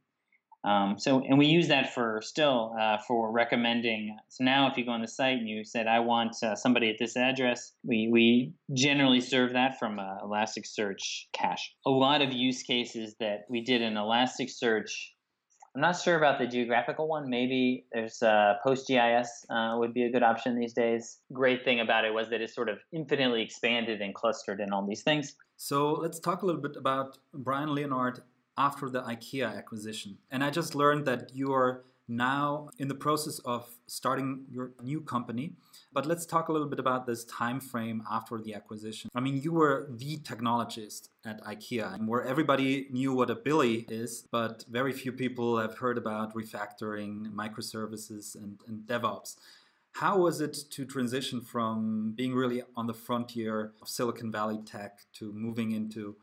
um, 0.66 1.00
so 1.00 1.22
and 1.28 1.38
we 1.38 1.48
use 1.48 1.68
that 1.68 1.94
for 1.94 2.22
still 2.24 2.74
uh, 2.80 2.98
for 3.08 3.32
recommending. 3.32 4.18
So 4.30 4.44
now 4.44 4.70
if 4.72 4.78
you 4.78 4.86
go 4.86 4.92
on 4.92 5.02
the 5.02 5.08
site 5.08 5.38
and 5.38 5.50
you 5.50 5.66
said 5.66 5.88
I 5.88 6.00
want 6.00 6.36
uh, 6.42 6.56
somebody 6.56 6.90
at 6.90 6.96
this 7.00 7.18
address, 7.18 7.74
we 7.84 8.10
we 8.12 8.54
generally 8.74 9.20
serve 9.20 9.54
that 9.54 9.78
from 9.78 10.00
uh, 10.00 10.20
Elasticsearch 10.24 11.26
cache. 11.34 11.76
A 11.86 11.90
lot 11.90 12.22
of 12.22 12.32
use 12.32 12.64
cases 12.64 13.16
that 13.20 13.46
we 13.50 13.62
did 13.62 13.82
in 13.82 13.96
Elasticsearch 13.96 14.92
I'm 15.76 15.82
not 15.82 16.00
sure 16.00 16.16
about 16.18 16.38
the 16.38 16.46
geographical 16.46 17.08
one. 17.08 17.30
Maybe 17.30 17.86
there's 17.92 18.22
uh, 18.22 18.56
PostGIS 18.64 19.28
uh, 19.50 19.78
would 19.80 19.94
be 19.94 20.04
a 20.04 20.12
good 20.12 20.22
option 20.22 20.60
these 20.60 20.74
days. 20.74 21.18
Great 21.32 21.66
thing 21.66 21.80
about 21.80 22.06
it 22.06 22.14
was 22.14 22.30
that 22.30 22.42
it's 22.42 22.54
sort 22.54 22.70
of 22.70 22.78
infinitely 22.92 23.42
expanded 23.42 24.00
and 24.00 24.14
clustered 24.14 24.60
in 24.60 24.72
all 24.72 24.86
these 24.86 25.02
things. 25.02 25.36
So 25.58 25.94
let's 25.94 26.20
talk 26.20 26.44
a 26.44 26.46
little 26.46 26.62
bit 26.62 26.76
about 26.78 27.18
Brian 27.34 27.74
Leonard 27.74 28.22
after 28.56 28.88
the 28.88 29.02
IKEA 29.02 29.58
acquisition. 29.58 30.20
And 30.30 30.44
I 30.44 30.52
just 30.52 30.76
learned 30.76 31.06
that 31.06 31.32
you 31.34 31.52
are 31.54 31.84
now 32.16 32.70
in 32.78 32.88
the 32.88 32.96
process 32.96 33.40
of 33.40 33.70
starting 33.88 34.46
your 34.50 34.72
new 34.82 35.02
company. 35.02 35.54
But 35.92 36.06
let's 36.06 36.26
talk 36.26 36.50
a 36.50 36.52
little 36.52 36.68
bit 36.68 36.80
about 36.80 37.06
this 37.06 37.24
time 37.26 37.60
frame 37.60 38.04
after 38.10 38.40
the 38.40 38.56
acquisition. 38.56 39.12
I 39.14 39.20
mean, 39.20 39.42
you 39.42 39.52
were 39.52 39.88
the 39.92 40.18
technologist 40.18 41.10
at 41.24 41.44
IKEA, 41.44 42.06
where 42.08 42.24
everybody 42.24 42.88
knew 42.90 43.14
what 43.14 43.30
a 43.30 43.36
Billy 43.36 43.86
is, 43.90 44.28
but 44.32 44.66
very 44.70 44.92
few 44.92 45.12
people 45.12 45.60
have 45.60 45.78
heard 45.78 45.98
about 45.98 46.34
refactoring, 46.34 47.32
microservices, 47.32 48.36
and, 48.36 48.60
and 48.68 48.88
DevOps. 48.88 49.36
How 49.94 50.18
was 50.18 50.42
it 50.42 50.58
to 50.72 50.86
transition 50.86 51.40
from 51.42 52.14
being 52.16 52.34
really 52.34 52.64
on 52.76 52.88
the 52.88 52.96
frontier 52.96 53.74
of 53.80 53.88
Silicon 53.88 54.32
Valley 54.32 54.60
tech 54.66 55.02
to 55.14 55.32
moving 55.32 55.72
into 55.72 56.16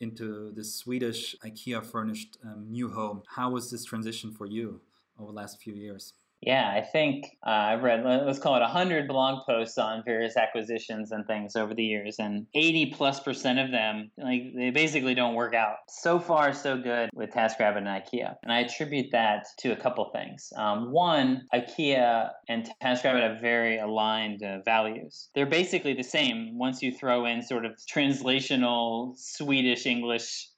into 0.00 0.50
this 0.52 0.74
Swedish 0.74 1.36
IKEA 1.44 1.84
furnished 1.84 2.38
um, 2.42 2.66
new 2.70 2.88
home? 2.88 3.22
How 3.36 3.50
was 3.50 3.70
this 3.70 3.84
transition 3.84 4.32
for 4.32 4.46
you? 4.46 4.80
Over 5.20 5.32
the 5.32 5.36
last 5.36 5.60
few 5.62 5.74
years? 5.74 6.14
Yeah, 6.42 6.72
I 6.74 6.80
think 6.80 7.26
uh, 7.46 7.50
I've 7.50 7.82
read, 7.82 8.02
let's 8.02 8.38
call 8.38 8.56
it 8.56 8.60
100 8.60 9.06
blog 9.06 9.44
posts 9.44 9.76
on 9.76 10.02
various 10.04 10.38
acquisitions 10.38 11.12
and 11.12 11.26
things 11.26 11.54
over 11.54 11.74
the 11.74 11.84
years, 11.84 12.16
and 12.18 12.46
80 12.54 12.94
plus 12.96 13.20
percent 13.20 13.58
of 13.58 13.70
them, 13.70 14.10
like, 14.16 14.54
they 14.56 14.70
basically 14.70 15.14
don't 15.14 15.34
work 15.34 15.54
out. 15.54 15.76
So 15.88 16.18
far, 16.18 16.54
so 16.54 16.78
good 16.78 17.10
with 17.12 17.30
TaskRabbit 17.30 17.76
and 17.76 17.86
IKEA. 17.86 18.36
And 18.42 18.50
I 18.50 18.60
attribute 18.60 19.10
that 19.12 19.48
to 19.58 19.72
a 19.72 19.76
couple 19.76 20.10
things. 20.14 20.50
Um, 20.56 20.90
one, 20.90 21.42
IKEA 21.54 22.30
and 22.48 22.70
TaskRabbit 22.82 23.22
have 23.22 23.42
very 23.42 23.78
aligned 23.78 24.42
uh, 24.42 24.60
values. 24.64 25.28
They're 25.34 25.44
basically 25.44 25.92
the 25.92 26.02
same 26.02 26.56
once 26.58 26.80
you 26.80 26.90
throw 26.90 27.26
in 27.26 27.42
sort 27.42 27.66
of 27.66 27.72
translational 27.94 29.12
Swedish 29.18 29.84
English 29.84 30.48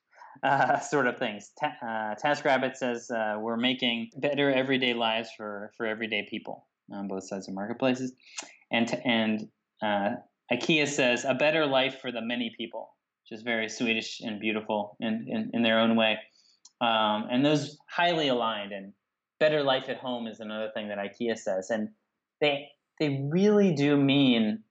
uh, 0.42 0.78
sort 0.80 1.06
of 1.06 1.18
things. 1.18 1.50
Ta- 1.58 1.76
uh, 1.82 2.14
TaskRabbit 2.14 2.76
says 2.76 3.10
uh, 3.10 3.36
we're 3.38 3.56
making 3.56 4.10
better 4.16 4.52
everyday 4.52 4.94
lives 4.94 5.30
for, 5.36 5.72
for 5.76 5.86
everyday 5.86 6.26
people 6.28 6.66
on 6.92 7.08
both 7.08 7.24
sides 7.24 7.48
of 7.48 7.54
marketplaces, 7.54 8.12
and 8.70 8.88
t- 8.88 8.98
and 9.04 9.48
uh, 9.82 10.10
IKEA 10.52 10.86
says 10.86 11.24
a 11.24 11.34
better 11.34 11.66
life 11.66 11.98
for 12.00 12.12
the 12.12 12.20
many 12.20 12.52
people, 12.56 12.94
which 13.22 13.38
is 13.38 13.42
very 13.42 13.68
Swedish 13.68 14.20
and 14.20 14.40
beautiful 14.40 14.96
in, 15.00 15.26
in, 15.28 15.50
in 15.54 15.62
their 15.62 15.78
own 15.78 15.96
way. 15.96 16.18
Um, 16.80 17.28
and 17.30 17.44
those 17.44 17.78
highly 17.88 18.28
aligned. 18.28 18.72
And 18.72 18.92
better 19.38 19.62
life 19.62 19.88
at 19.88 19.96
home 19.96 20.26
is 20.26 20.40
another 20.40 20.70
thing 20.74 20.88
that 20.88 20.98
IKEA 20.98 21.38
says, 21.38 21.70
and 21.70 21.88
they 22.40 22.68
they 23.00 23.26
really 23.30 23.72
do 23.74 23.96
mean 23.96 24.62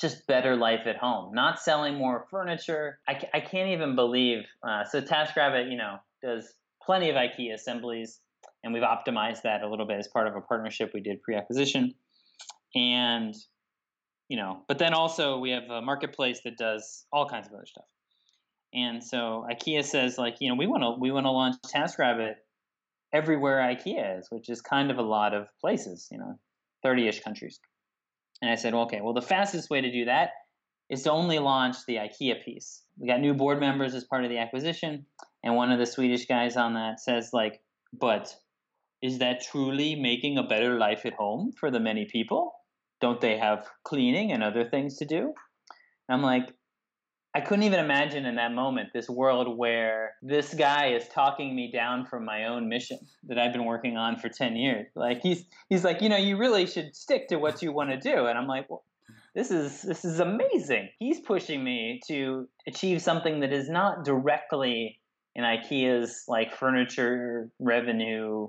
just 0.00 0.26
better 0.26 0.56
life 0.56 0.86
at 0.86 0.96
home, 0.96 1.34
not 1.34 1.60
selling 1.60 1.96
more 1.96 2.26
furniture. 2.30 3.00
I, 3.08 3.20
I 3.34 3.40
can't 3.40 3.70
even 3.70 3.96
believe. 3.96 4.44
Uh, 4.66 4.84
so 4.84 5.00
TaskRabbit, 5.00 5.70
you 5.70 5.76
know, 5.76 5.96
does 6.22 6.54
plenty 6.84 7.10
of 7.10 7.16
IKEA 7.16 7.54
assemblies, 7.54 8.20
and 8.62 8.72
we've 8.72 8.82
optimized 8.82 9.42
that 9.42 9.62
a 9.62 9.68
little 9.68 9.86
bit 9.86 9.98
as 9.98 10.08
part 10.08 10.28
of 10.28 10.36
a 10.36 10.40
partnership 10.40 10.92
we 10.94 11.00
did 11.00 11.22
pre-acquisition. 11.22 11.94
And 12.74 13.34
you 14.28 14.36
know, 14.36 14.62
but 14.68 14.78
then 14.78 14.92
also 14.92 15.38
we 15.38 15.50
have 15.50 15.70
a 15.70 15.80
marketplace 15.80 16.40
that 16.44 16.58
does 16.58 17.06
all 17.12 17.26
kinds 17.26 17.46
of 17.46 17.54
other 17.54 17.66
stuff. 17.66 17.86
And 18.74 19.02
so 19.02 19.46
IKEA 19.50 19.82
says 19.84 20.18
like, 20.18 20.36
you 20.40 20.50
know, 20.50 20.54
we 20.54 20.66
want 20.66 20.82
to 20.82 21.00
we 21.00 21.10
want 21.10 21.24
to 21.24 21.30
launch 21.30 21.56
TaskRabbit 21.74 22.34
everywhere 23.12 23.58
IKEA 23.60 24.18
is, 24.18 24.26
which 24.30 24.50
is 24.50 24.60
kind 24.60 24.90
of 24.90 24.98
a 24.98 25.02
lot 25.02 25.32
of 25.34 25.48
places, 25.60 26.08
you 26.10 26.18
know, 26.18 26.38
30-ish 26.84 27.20
countries. 27.20 27.58
And 28.40 28.50
I 28.50 28.54
said, 28.54 28.74
okay, 28.74 29.00
well, 29.02 29.14
the 29.14 29.22
fastest 29.22 29.70
way 29.70 29.80
to 29.80 29.90
do 29.90 30.04
that 30.04 30.30
is 30.90 31.02
to 31.02 31.10
only 31.10 31.38
launch 31.38 31.76
the 31.86 31.96
IKEA 31.96 32.44
piece. 32.44 32.82
We 32.98 33.08
got 33.08 33.20
new 33.20 33.34
board 33.34 33.60
members 33.60 33.94
as 33.94 34.04
part 34.04 34.24
of 34.24 34.30
the 34.30 34.38
acquisition, 34.38 35.06
and 35.44 35.54
one 35.54 35.70
of 35.70 35.78
the 35.78 35.86
Swedish 35.86 36.26
guys 36.26 36.56
on 36.56 36.74
that 36.74 37.00
says, 37.00 37.30
like, 37.32 37.60
but 37.92 38.34
is 39.02 39.18
that 39.18 39.42
truly 39.42 39.94
making 39.94 40.38
a 40.38 40.42
better 40.42 40.78
life 40.78 41.06
at 41.06 41.14
home 41.14 41.52
for 41.58 41.70
the 41.70 41.80
many 41.80 42.06
people? 42.06 42.52
Don't 43.00 43.20
they 43.20 43.38
have 43.38 43.68
cleaning 43.84 44.32
and 44.32 44.42
other 44.42 44.68
things 44.68 44.96
to 44.96 45.04
do? 45.04 45.32
And 46.08 46.16
I'm 46.16 46.22
like, 46.22 46.52
I 47.34 47.40
couldn't 47.40 47.64
even 47.64 47.78
imagine 47.78 48.24
in 48.24 48.36
that 48.36 48.52
moment 48.52 48.88
this 48.94 49.08
world 49.08 49.58
where 49.58 50.14
this 50.22 50.54
guy 50.54 50.94
is 50.94 51.06
talking 51.08 51.54
me 51.54 51.70
down 51.70 52.06
from 52.06 52.24
my 52.24 52.46
own 52.46 52.68
mission 52.68 52.98
that 53.24 53.38
I've 53.38 53.52
been 53.52 53.66
working 53.66 53.96
on 53.96 54.18
for 54.18 54.28
10 54.28 54.56
years. 54.56 54.86
Like 54.96 55.20
he's 55.20 55.44
he's 55.68 55.84
like, 55.84 56.00
"You 56.00 56.08
know, 56.08 56.16
you 56.16 56.38
really 56.38 56.66
should 56.66 56.96
stick 56.96 57.28
to 57.28 57.36
what 57.36 57.62
you 57.62 57.72
want 57.72 57.90
to 57.90 57.98
do." 57.98 58.26
And 58.26 58.38
I'm 58.38 58.46
like, 58.46 58.68
"Well, 58.70 58.82
this 59.34 59.50
is 59.50 59.82
this 59.82 60.04
is 60.06 60.20
amazing." 60.20 60.88
He's 60.98 61.20
pushing 61.20 61.62
me 61.62 62.00
to 62.08 62.48
achieve 62.66 63.02
something 63.02 63.40
that 63.40 63.52
is 63.52 63.68
not 63.68 64.04
directly 64.04 64.98
in 65.34 65.44
IKEA's 65.44 66.24
like 66.28 66.54
furniture 66.54 67.50
revenue 67.60 68.48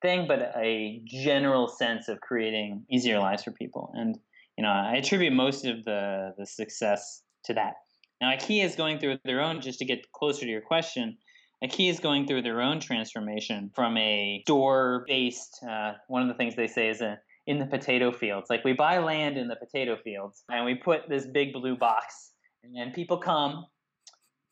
thing, 0.00 0.26
but 0.28 0.52
a 0.56 1.02
general 1.06 1.66
sense 1.66 2.08
of 2.08 2.20
creating 2.20 2.86
easier 2.88 3.18
lives 3.18 3.42
for 3.42 3.50
people. 3.50 3.92
And 3.94 4.16
you 4.56 4.62
know, 4.62 4.70
I 4.70 4.94
attribute 4.94 5.32
most 5.32 5.66
of 5.66 5.84
the 5.84 6.34
the 6.38 6.46
success 6.46 7.22
to 7.44 7.54
that. 7.54 7.74
Now, 8.20 8.30
IKEA 8.32 8.64
is 8.64 8.76
going 8.76 8.98
through 8.98 9.18
their 9.24 9.40
own, 9.40 9.60
just 9.60 9.78
to 9.78 9.84
get 9.84 10.12
closer 10.12 10.42
to 10.42 10.50
your 10.50 10.60
question, 10.60 11.16
IKEA 11.64 11.90
is 11.90 12.00
going 12.00 12.26
through 12.26 12.42
their 12.42 12.60
own 12.60 12.80
transformation 12.80 13.70
from 13.74 13.96
a 13.96 14.42
store 14.44 15.04
based, 15.06 15.62
uh, 15.68 15.92
one 16.08 16.22
of 16.22 16.28
the 16.28 16.34
things 16.34 16.56
they 16.56 16.66
say 16.66 16.88
is 16.88 17.00
a, 17.00 17.18
in 17.46 17.58
the 17.58 17.66
potato 17.66 18.12
fields. 18.12 18.48
Like 18.48 18.64
we 18.64 18.72
buy 18.72 18.98
land 18.98 19.36
in 19.36 19.48
the 19.48 19.56
potato 19.56 19.96
fields 20.02 20.42
and 20.50 20.64
we 20.64 20.74
put 20.74 21.08
this 21.08 21.26
big 21.26 21.52
blue 21.52 21.76
box, 21.76 22.32
and 22.74 22.94
people 22.94 23.18
come. 23.18 23.66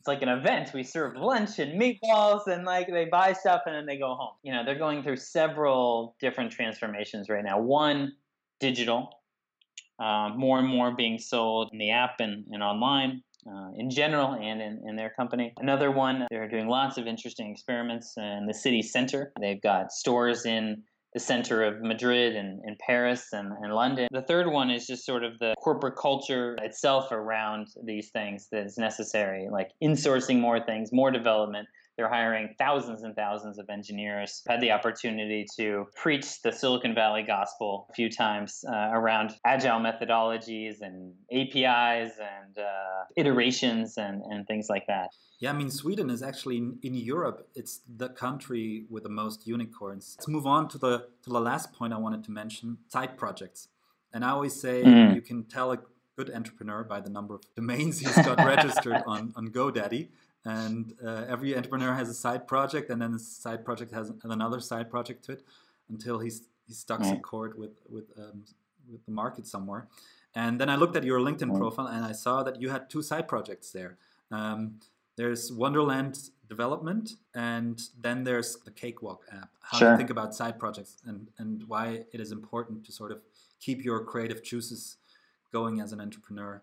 It's 0.00 0.08
like 0.08 0.22
an 0.22 0.28
event. 0.28 0.70
We 0.72 0.84
serve 0.84 1.16
lunch 1.16 1.58
and 1.58 1.80
meatballs, 1.80 2.46
and 2.46 2.64
like 2.64 2.88
they 2.88 3.06
buy 3.06 3.32
stuff 3.32 3.62
and 3.66 3.74
then 3.74 3.86
they 3.86 3.98
go 3.98 4.14
home. 4.14 4.34
You 4.42 4.52
know, 4.52 4.64
they're 4.64 4.78
going 4.78 5.02
through 5.02 5.16
several 5.16 6.16
different 6.20 6.52
transformations 6.52 7.28
right 7.28 7.44
now. 7.44 7.60
One, 7.60 8.12
digital, 8.60 9.10
uh, 9.98 10.30
more 10.36 10.58
and 10.58 10.68
more 10.68 10.94
being 10.94 11.18
sold 11.18 11.70
in 11.72 11.78
the 11.78 11.90
app 11.90 12.20
and, 12.20 12.44
and 12.50 12.62
online 12.62 13.22
uh, 13.46 13.70
in 13.76 13.90
general 13.90 14.34
and 14.34 14.60
in, 14.60 14.82
in 14.86 14.96
their 14.96 15.10
company. 15.10 15.52
Another 15.58 15.90
one, 15.90 16.26
they're 16.30 16.48
doing 16.48 16.68
lots 16.68 16.98
of 16.98 17.06
interesting 17.06 17.50
experiments 17.50 18.14
in 18.16 18.46
the 18.46 18.54
city 18.54 18.82
center. 18.82 19.32
They've 19.40 19.60
got 19.60 19.92
stores 19.92 20.46
in 20.46 20.82
the 21.14 21.20
center 21.20 21.64
of 21.64 21.80
Madrid 21.80 22.36
and, 22.36 22.60
and 22.64 22.78
Paris 22.78 23.28
and, 23.32 23.52
and 23.62 23.72
London. 23.72 24.08
The 24.12 24.22
third 24.22 24.46
one 24.46 24.70
is 24.70 24.86
just 24.86 25.06
sort 25.06 25.24
of 25.24 25.38
the 25.38 25.54
corporate 25.62 25.96
culture 25.96 26.56
itself 26.60 27.10
around 27.12 27.68
these 27.84 28.10
things 28.10 28.48
that 28.52 28.66
is 28.66 28.76
necessary, 28.76 29.48
like 29.50 29.70
insourcing 29.82 30.38
more 30.38 30.60
things, 30.64 30.90
more 30.92 31.10
development, 31.10 31.66
they're 31.98 32.08
hiring 32.08 32.54
thousands 32.58 33.02
and 33.02 33.14
thousands 33.16 33.58
of 33.58 33.68
engineers. 33.68 34.40
I've 34.46 34.54
had 34.54 34.60
the 34.62 34.70
opportunity 34.70 35.44
to 35.56 35.86
preach 35.96 36.40
the 36.42 36.52
Silicon 36.52 36.94
Valley 36.94 37.24
gospel 37.24 37.88
a 37.90 37.92
few 37.92 38.08
times 38.08 38.64
uh, 38.66 38.90
around 38.92 39.32
agile 39.44 39.80
methodologies 39.80 40.76
and 40.80 41.12
APIs 41.32 42.12
and 42.20 42.56
uh, 42.56 43.04
iterations 43.16 43.98
and, 43.98 44.22
and 44.30 44.46
things 44.46 44.68
like 44.70 44.86
that. 44.86 45.08
Yeah, 45.40 45.50
I 45.50 45.54
mean, 45.54 45.70
Sweden 45.70 46.08
is 46.08 46.22
actually 46.22 46.58
in, 46.58 46.78
in, 46.82 46.94
Europe. 46.94 47.48
It's 47.56 47.80
the 47.88 48.08
country 48.08 48.86
with 48.88 49.02
the 49.02 49.08
most 49.08 49.46
unicorns. 49.46 50.14
Let's 50.18 50.28
move 50.28 50.46
on 50.46 50.68
to 50.68 50.78
the 50.78 50.98
to 51.22 51.30
the 51.30 51.40
last 51.40 51.72
point 51.72 51.92
I 51.92 51.98
wanted 51.98 52.24
to 52.24 52.30
mention: 52.30 52.78
side 52.88 53.16
projects. 53.16 53.68
And 54.12 54.24
I 54.24 54.30
always 54.30 54.58
say 54.60 54.82
mm. 54.82 55.14
you 55.14 55.20
can 55.20 55.44
tell 55.44 55.70
a 55.70 55.78
good 56.16 56.30
entrepreneur 56.34 56.82
by 56.82 57.00
the 57.00 57.10
number 57.10 57.34
of 57.36 57.42
domains 57.54 58.00
he's 58.00 58.16
got 58.16 58.38
registered 58.54 59.02
on 59.06 59.32
on 59.36 59.48
GoDaddy 59.48 60.08
and 60.44 60.94
uh, 61.04 61.24
every 61.28 61.56
entrepreneur 61.56 61.94
has 61.94 62.08
a 62.08 62.14
side 62.14 62.46
project 62.46 62.90
and 62.90 63.00
then 63.00 63.12
the 63.12 63.18
side 63.18 63.64
project 63.64 63.92
has 63.92 64.12
another 64.24 64.60
side 64.60 64.90
project 64.90 65.24
to 65.24 65.32
it 65.32 65.42
until 65.88 66.18
he's 66.18 66.42
he's 66.66 66.78
stuck 66.78 67.04
in 67.04 67.20
court 67.20 67.58
with 67.58 67.76
with 67.88 68.06
um, 68.18 68.44
with 68.90 69.04
the 69.04 69.12
market 69.12 69.46
somewhere. 69.46 69.86
And 70.34 70.60
then 70.60 70.68
i 70.68 70.76
looked 70.76 70.96
at 70.96 71.04
your 71.04 71.20
linkedin 71.20 71.56
profile 71.56 71.86
and 71.86 72.04
i 72.04 72.12
saw 72.12 72.42
that 72.42 72.60
you 72.60 72.68
had 72.68 72.88
two 72.88 73.02
side 73.02 73.26
projects 73.28 73.70
there. 73.70 73.98
Um, 74.30 74.80
there's 75.16 75.52
wonderland 75.52 76.30
development 76.48 77.14
and 77.34 77.80
then 78.00 78.24
there's 78.24 78.56
the 78.64 78.70
cakewalk 78.70 79.24
app. 79.32 79.50
How 79.60 79.78
sure. 79.78 79.88
do 79.88 79.92
you 79.92 79.98
think 79.98 80.10
about 80.10 80.34
side 80.34 80.58
projects 80.58 80.96
and 81.06 81.28
and 81.38 81.64
why 81.66 82.04
it 82.12 82.20
is 82.20 82.30
important 82.32 82.84
to 82.86 82.92
sort 82.92 83.10
of 83.10 83.20
keep 83.60 83.84
your 83.84 84.04
creative 84.04 84.42
juices 84.42 84.96
going 85.52 85.80
as 85.80 85.92
an 85.92 86.00
entrepreneur 86.00 86.62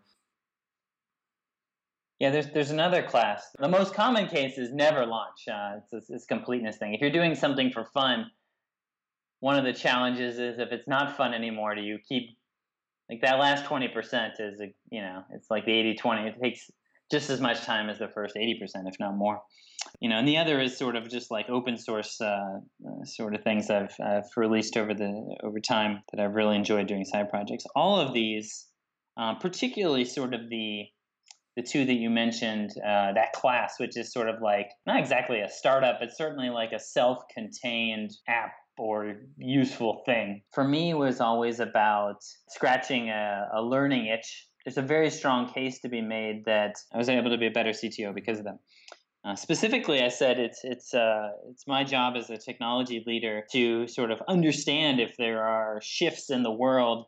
yeah, 2.20 2.30
there's 2.30 2.48
there's 2.52 2.72
another 2.72 3.04
class. 3.04 3.50
The 3.60 3.68
most 3.68 3.94
common 3.94 4.28
case 4.28 4.58
is 4.58 4.72
never 4.72 5.06
launch. 5.06 5.48
Uh, 5.52 5.80
it's 5.92 6.08
this 6.08 6.26
completeness 6.26 6.78
thing. 6.78 6.94
If 6.94 7.02
you're 7.02 7.10
doing 7.10 7.36
something 7.36 7.72
for 7.72 7.86
fun, 7.86 8.32
one 9.40 9.58
of 9.58 9.66
the 9.66 9.74
challenges 9.74 10.40
is 10.40 10.60
if 10.60 10.72
it's 10.72 10.88
not 10.88 11.18
fun 11.18 11.34
anymore, 11.34 11.76
do 11.76 11.82
you 11.82 12.00
keep 12.08 12.38
like 13.10 13.22
that 13.22 13.40
last 13.40 13.66
20% 13.66 14.32
is 14.40 14.60
you 14.90 15.02
know 15.02 15.24
it's 15.32 15.50
like 15.50 15.66
the 15.66 15.72
80-20 15.72 16.28
it 16.28 16.42
takes 16.42 16.70
just 17.12 17.30
as 17.30 17.40
much 17.40 17.62
time 17.62 17.90
as 17.90 18.00
the 18.00 18.08
first 18.08 18.36
80% 18.36 18.58
if 18.88 18.96
not 19.00 19.16
more 19.16 19.42
you 20.00 20.10
know 20.10 20.18
and 20.18 20.28
the 20.28 20.38
other 20.38 20.60
is 20.60 20.78
sort 20.78 20.96
of 20.96 21.10
just 21.10 21.30
like 21.30 21.50
open 21.50 21.78
source 21.78 22.20
uh, 22.20 22.26
uh, 22.26 23.06
sort 23.06 23.36
of 23.36 23.44
things 23.44 23.70
I've, 23.70 23.96
I've 24.04 24.30
released 24.36 24.78
over 24.78 24.94
the 24.94 25.38
over 25.44 25.60
time 25.60 26.02
that 26.12 26.20
I've 26.20 26.34
really 26.34 26.56
enjoyed 26.56 26.88
doing 26.88 27.06
side 27.06 27.30
projects 27.30 27.66
all 27.76 28.00
of 28.00 28.14
these 28.14 28.66
uh, 29.18 29.36
particularly 29.36 30.06
sort 30.06 30.34
of 30.34 30.50
the 30.50 30.86
the 31.56 31.64
two 31.64 31.86
that 31.86 31.94
you 31.94 32.10
mentioned, 32.10 32.72
uh, 32.78 33.14
that 33.14 33.34
class, 33.34 33.76
which 33.80 33.98
is 33.98 34.12
sort 34.12 34.30
of 34.30 34.42
like 34.42 34.70
not 34.86 35.00
exactly 35.00 35.40
a 35.40 35.50
startup, 35.50 36.00
but 36.00 36.16
certainly 36.16 36.50
like 36.50 36.72
a 36.72 36.80
self 36.80 37.24
contained 37.34 38.12
app 38.28 38.52
or 38.78 39.16
useful 39.38 40.04
thing. 40.06 40.42
For 40.54 40.64
me, 40.64 40.94
was 40.94 41.22
always 41.22 41.60
about 41.60 42.24
scratching 42.50 43.10
a, 43.10 43.48
a 43.54 43.62
learning 43.62 44.08
itch. 44.08 44.48
There's 44.66 44.78
a 44.78 44.82
very 44.82 45.10
strong 45.10 45.52
case 45.54 45.80
to 45.82 45.90
be 45.90 46.02
made 46.02 46.46
that 46.46 46.76
I 46.94 46.98
was 46.98 47.08
able 47.08 47.30
to 47.30 47.38
be 47.38 47.48
a 47.48 47.52
better 47.52 47.70
CTO 47.70 48.14
because 48.14 48.40
of 48.40 48.46
them. 48.46 48.60
Uh, 49.24 49.36
specifically, 49.36 50.04
I 50.04 50.10
said 50.10 50.40
it's 50.40 50.60
it's 50.64 50.94
uh, 50.94 51.30
it's 51.50 51.66
my 51.66 51.84
job 51.84 52.16
as 52.16 52.30
a 52.30 52.38
technology 52.38 53.04
leader 53.08 53.44
to 53.54 53.88
sort 53.88 54.12
of 54.12 54.22
understand 54.28 55.00
if 55.00 55.18
there 55.18 55.44
are 55.44 55.80
shifts 55.82 56.30
in 56.30 56.44
the 56.44 56.52
world 56.52 57.08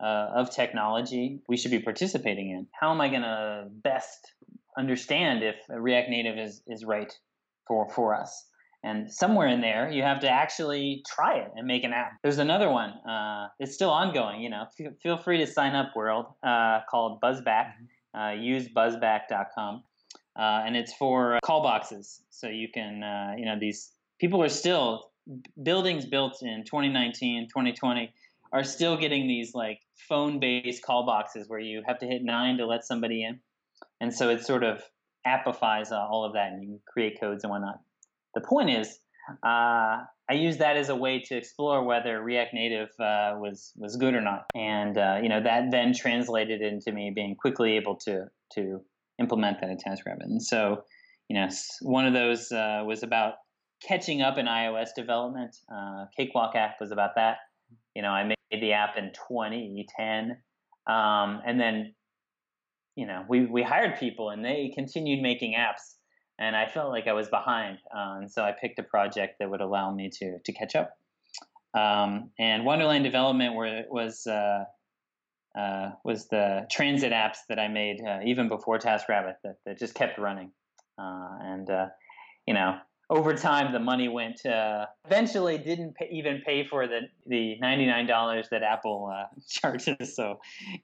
uh, 0.00 0.30
of 0.34 0.50
technology 0.50 1.40
we 1.48 1.56
should 1.56 1.70
be 1.70 1.80
participating 1.80 2.50
in. 2.50 2.66
How 2.72 2.90
am 2.90 3.00
I 3.00 3.08
going 3.08 3.22
to 3.22 3.66
best 3.68 4.32
understand 4.76 5.42
if 5.42 5.56
React 5.68 6.10
Native 6.10 6.38
is, 6.38 6.62
is 6.66 6.84
right 6.84 7.12
for, 7.66 7.88
for 7.88 8.14
us? 8.14 8.44
And 8.84 9.12
somewhere 9.12 9.48
in 9.48 9.60
there, 9.60 9.90
you 9.90 10.02
have 10.02 10.20
to 10.20 10.30
actually 10.30 11.02
try 11.06 11.38
it 11.38 11.50
and 11.56 11.66
make 11.66 11.82
an 11.82 11.92
app. 11.92 12.12
There's 12.22 12.38
another 12.38 12.70
one. 12.70 12.90
Uh, 12.90 13.48
it's 13.58 13.74
still 13.74 13.90
ongoing. 13.90 14.40
You 14.40 14.50
know, 14.50 14.66
f- 14.78 14.92
feel 15.02 15.16
free 15.16 15.38
to 15.38 15.46
sign 15.46 15.74
up. 15.74 15.96
World 15.96 16.26
uh, 16.44 16.80
called 16.88 17.20
Buzzback. 17.20 17.72
Uh, 18.16 18.30
use 18.30 18.68
buzzback.com, 18.68 19.82
uh, 20.36 20.40
and 20.40 20.76
it's 20.76 20.94
for 20.94 21.38
call 21.44 21.62
boxes. 21.62 22.22
So 22.30 22.48
you 22.48 22.68
can, 22.72 23.02
uh, 23.02 23.34
you 23.36 23.44
know, 23.44 23.58
these 23.60 23.92
people 24.18 24.42
are 24.42 24.48
still 24.48 25.10
buildings 25.62 26.06
built 26.06 26.42
in 26.42 26.64
2019, 26.64 27.48
2020 27.48 28.12
are 28.52 28.64
still 28.64 28.96
getting 28.96 29.26
these 29.26 29.54
like 29.54 29.80
phone 30.08 30.40
based 30.40 30.82
call 30.82 31.04
boxes 31.06 31.48
where 31.48 31.60
you 31.60 31.82
have 31.86 31.98
to 31.98 32.06
hit 32.06 32.22
nine 32.22 32.58
to 32.58 32.66
let 32.66 32.84
somebody 32.84 33.24
in. 33.24 33.40
And 34.00 34.14
so 34.14 34.30
it 34.30 34.44
sort 34.44 34.64
of 34.64 34.82
appifies 35.26 35.92
uh, 35.92 35.96
all 35.96 36.24
of 36.24 36.32
that 36.34 36.52
and 36.52 36.62
you 36.62 36.68
can 36.68 36.80
create 36.86 37.20
codes 37.20 37.44
and 37.44 37.50
whatnot. 37.50 37.80
The 38.34 38.40
point 38.40 38.70
is, 38.70 38.98
uh, 39.44 40.04
I 40.30 40.34
use 40.34 40.58
that 40.58 40.76
as 40.76 40.88
a 40.88 40.96
way 40.96 41.20
to 41.20 41.36
explore 41.36 41.82
whether 41.84 42.22
React 42.22 42.54
Native 42.54 42.88
uh, 43.00 43.36
was 43.38 43.72
was 43.76 43.96
good 43.96 44.14
or 44.14 44.20
not, 44.20 44.46
and 44.54 44.96
uh, 44.96 45.18
you 45.22 45.28
know 45.28 45.42
that 45.42 45.70
then 45.70 45.92
translated 45.92 46.62
into 46.62 46.92
me 46.92 47.12
being 47.14 47.34
quickly 47.34 47.76
able 47.76 47.96
to 47.96 48.26
to 48.54 48.80
implement 49.18 49.60
that 49.60 49.70
at 49.70 49.80
TaskRabbit. 49.80 50.24
And 50.24 50.42
so, 50.42 50.84
you 51.28 51.34
know, 51.34 51.48
one 51.82 52.06
of 52.06 52.12
those 52.12 52.52
uh, 52.52 52.82
was 52.86 53.02
about 53.02 53.34
catching 53.86 54.22
up 54.22 54.38
in 54.38 54.46
iOS 54.46 54.88
development. 54.96 55.56
Uh, 55.72 56.06
Cakewalk 56.16 56.54
app 56.54 56.76
was 56.80 56.90
about 56.90 57.10
that. 57.16 57.38
You 57.94 58.02
know, 58.02 58.10
I 58.10 58.24
made 58.24 58.37
the 58.50 58.72
app 58.72 58.96
in 58.96 59.12
2010, 59.28 60.36
um, 60.86 61.40
and 61.46 61.60
then 61.60 61.94
you 62.96 63.06
know 63.06 63.24
we 63.28 63.46
we 63.46 63.62
hired 63.62 63.98
people 63.98 64.30
and 64.30 64.44
they 64.44 64.72
continued 64.74 65.22
making 65.22 65.54
apps, 65.54 65.94
and 66.38 66.56
I 66.56 66.66
felt 66.66 66.90
like 66.90 67.06
I 67.06 67.12
was 67.12 67.28
behind, 67.28 67.78
uh, 67.94 68.16
and 68.18 68.30
so 68.30 68.42
I 68.42 68.52
picked 68.52 68.78
a 68.78 68.82
project 68.82 69.36
that 69.40 69.50
would 69.50 69.60
allow 69.60 69.92
me 69.92 70.10
to 70.20 70.38
to 70.44 70.52
catch 70.52 70.74
up. 70.74 70.90
Um, 71.74 72.30
and 72.38 72.64
Wonderland 72.64 73.04
development 73.04 73.54
were, 73.54 73.82
was 73.90 74.26
uh, 74.26 74.64
uh, 75.58 75.90
was 76.04 76.28
the 76.28 76.66
transit 76.70 77.12
apps 77.12 77.38
that 77.48 77.58
I 77.58 77.68
made 77.68 78.00
uh, 78.06 78.20
even 78.24 78.48
before 78.48 78.78
TaskRabbit 78.78 79.34
that, 79.44 79.56
that 79.66 79.78
just 79.78 79.94
kept 79.94 80.18
running, 80.18 80.52
uh, 80.98 81.28
and 81.40 81.68
uh, 81.68 81.86
you 82.46 82.54
know 82.54 82.78
over 83.10 83.34
time 83.34 83.72
the 83.72 83.78
money 83.78 84.08
went 84.08 84.44
uh, 84.44 84.86
eventually 85.06 85.58
didn't 85.58 85.94
pay, 85.94 86.08
even 86.12 86.42
pay 86.44 86.64
for 86.64 86.86
the 86.86 87.00
the 87.26 87.56
$99 87.62 88.48
that 88.50 88.62
apple 88.62 89.12
uh, 89.12 89.24
charges 89.48 90.14
so 90.14 90.38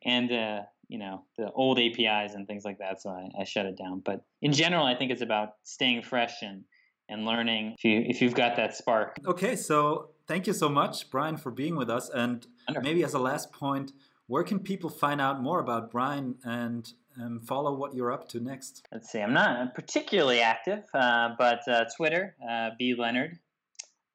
and 0.05 0.33
uh, 0.33 0.61
you 0.89 0.99
know 0.99 1.25
the 1.39 1.51
old 1.53 1.79
apis 1.79 2.35
and 2.35 2.47
things 2.47 2.65
like 2.65 2.79
that 2.79 3.01
so 3.01 3.11
I, 3.11 3.29
I, 3.41 3.45
shut 3.45 3.67
it 3.67 3.77
down. 3.77 4.03
But 4.05 4.25
in 4.43 4.53
general 4.53 4.87
i 4.87 4.95
think 4.95 5.11
it's 5.11 5.23
about 5.23 5.55
staying 5.65 6.03
fresh 6.03 6.43
and 6.43 6.65
and 7.09 7.27
learning 7.27 7.75
if 7.77 7.85
you 7.85 8.03
if 8.07 8.23
you've 8.23 8.35
got 8.35 8.57
that 8.57 8.75
spark. 8.75 9.19
Okay 9.27 9.57
so 9.57 10.11
thank 10.27 10.47
you 10.47 10.53
so 10.53 10.69
much 10.69 11.11
brian 11.11 11.37
for 11.37 11.51
being 11.51 11.77
with 11.77 11.91
us. 11.91 12.09
And 12.09 12.47
Wonderful. 12.69 12.89
maybe 12.89 13.05
as 13.05 13.15
a 13.15 13.19
last 13.19 13.53
point 13.53 13.93
where 14.27 14.43
can 14.43 14.59
people 14.59 14.89
find 14.89 15.21
out 15.21 15.43
more 15.43 15.61
about 15.61 15.91
brian 15.91 16.37
and 16.45 16.91
um, 17.21 17.41
follow 17.41 17.75
what 17.75 17.95
you're 17.95 18.13
up 18.13 18.29
to 18.31 18.41
next? 18.41 18.87
Let's 18.93 19.11
see. 19.11 19.21
I'm 19.21 19.33
not 19.33 19.75
particularly 19.75 20.41
active, 20.41 20.85
uh, 20.93 21.31
but 21.39 21.67
uh, 21.69 21.85
Twitter, 21.97 22.35
uh, 22.49 22.71
B 22.79 22.95
Leonard. 22.99 23.39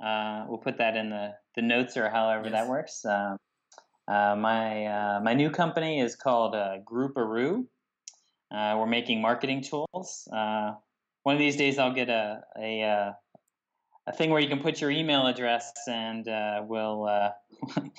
Uh, 0.03 0.45
we'll 0.47 0.57
put 0.59 0.77
that 0.77 0.95
in 0.95 1.09
the, 1.09 1.33
the 1.55 1.61
notes 1.61 1.97
or 1.97 2.09
however 2.09 2.45
yes. 2.45 2.53
that 2.53 2.67
works. 2.67 3.05
Uh, 3.05 3.35
uh, 4.07 4.35
my 4.35 5.19
my 5.21 5.33
new 5.33 5.51
company 5.51 5.99
is 5.99 6.15
called 6.15 6.55
uh, 6.55 6.77
Grouparoo. 6.83 7.65
we're 8.51 8.87
making 8.87 9.21
marketing 9.21 9.61
tools. 9.61 10.27
one 10.31 11.35
of 11.35 11.39
these 11.39 11.57
days, 11.57 11.77
I'll 11.77 11.93
get 11.93 12.09
a 12.09 12.41
a, 12.57 13.13
a 14.07 14.13
thing 14.13 14.31
where 14.31 14.41
you 14.41 14.49
can 14.49 14.61
put 14.61 14.81
your 14.81 14.89
email 14.89 15.27
address, 15.27 15.71
and 15.87 16.25
we'll 16.67 17.01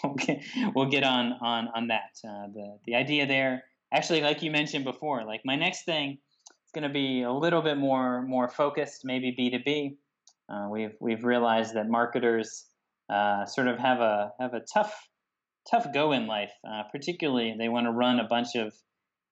we'll 0.03 0.15
get, 0.15 0.43
we'll 0.75 0.91
get 0.91 1.05
on 1.05 1.35
on 1.41 1.69
on 1.75 1.89
that. 1.89 2.19
the 2.23 2.79
the 2.87 2.97
idea 2.97 3.27
there 3.27 3.63
actually, 3.93 4.21
like 4.21 4.43
you 4.43 4.51
mentioned 4.51 4.85
before, 4.85 5.25
like 5.25 5.43
my 5.45 5.57
next 5.57 5.85
thing 5.85 6.19
is 6.67 6.73
going 6.75 6.87
to 6.87 6.93
be 6.93 7.23
a 7.23 7.33
little 7.33 7.63
bit 7.63 7.77
more 7.77 8.23
more 8.23 8.49
focused, 8.49 9.03
maybe 9.05 9.33
B 9.37 9.51
two 9.51 9.59
B. 9.65 9.97
Uh, 10.49 10.69
we've 10.71 10.95
we've 11.01 11.25
realized 11.25 11.75
that 11.75 11.89
marketers 11.89 12.67
uh, 13.09 13.45
sort 13.47 13.69
of 13.69 13.79
have 13.79 14.01
a 14.01 14.33
have 14.41 14.55
a 14.55 14.61
tough 14.73 14.93
tough 15.71 15.87
go 15.93 16.13
in 16.13 16.27
life. 16.27 16.53
Uh, 16.69 16.83
particularly, 16.91 17.55
they 17.59 17.69
want 17.69 17.87
to 17.87 17.93
run 17.93 18.21
a 18.21 18.25
bunch 18.25 18.57
of 18.57 18.75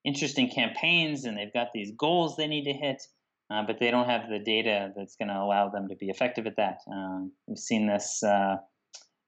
interesting 0.04 0.50
campaigns, 0.50 1.24
and 1.24 1.36
they've 1.36 1.52
got 1.52 1.68
these 1.72 1.92
goals 1.98 2.36
they 2.36 2.46
need 2.46 2.64
to 2.64 2.72
hit, 2.72 3.02
uh, 3.50 3.62
but 3.66 3.78
they 3.78 3.90
don't 3.90 4.08
have 4.08 4.28
the 4.28 4.38
data 4.38 4.92
that's 4.96 5.16
going 5.16 5.28
to 5.28 5.34
allow 5.34 5.68
them 5.68 5.88
to 5.88 5.96
be 5.96 6.06
effective 6.06 6.46
at 6.46 6.56
that. 6.56 6.78
Um, 6.90 7.32
we've 7.46 7.58
seen 7.58 7.86
this 7.86 8.22
uh, 8.22 8.56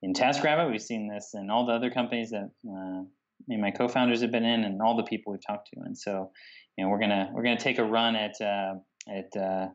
in 0.02 0.12
TaskRabbit. 0.12 0.70
We've 0.70 0.80
seen 0.80 1.08
this 1.08 1.32
in 1.34 1.50
all 1.50 1.66
the 1.66 1.72
other 1.72 1.90
companies 1.90 2.30
that 2.30 2.50
uh, 2.68 3.02
my 3.48 3.70
co-founders 3.70 4.22
have 4.22 4.30
been 4.30 4.44
in, 4.44 4.64
and 4.64 4.80
all 4.82 4.96
the 4.96 5.04
people 5.04 5.32
we've 5.32 5.46
talked 5.46 5.68
to. 5.74 5.80
And 5.80 5.96
so, 5.96 6.30
you 6.76 6.84
know, 6.84 6.90
we're 6.90 7.00
gonna 7.00 7.30
we're 7.32 7.42
gonna 7.42 7.58
take 7.58 7.78
a 7.78 7.84
run 7.84 8.16
at 8.16 8.40
uh, 8.40 8.74
at 9.08 9.36
uh, 9.40 9.68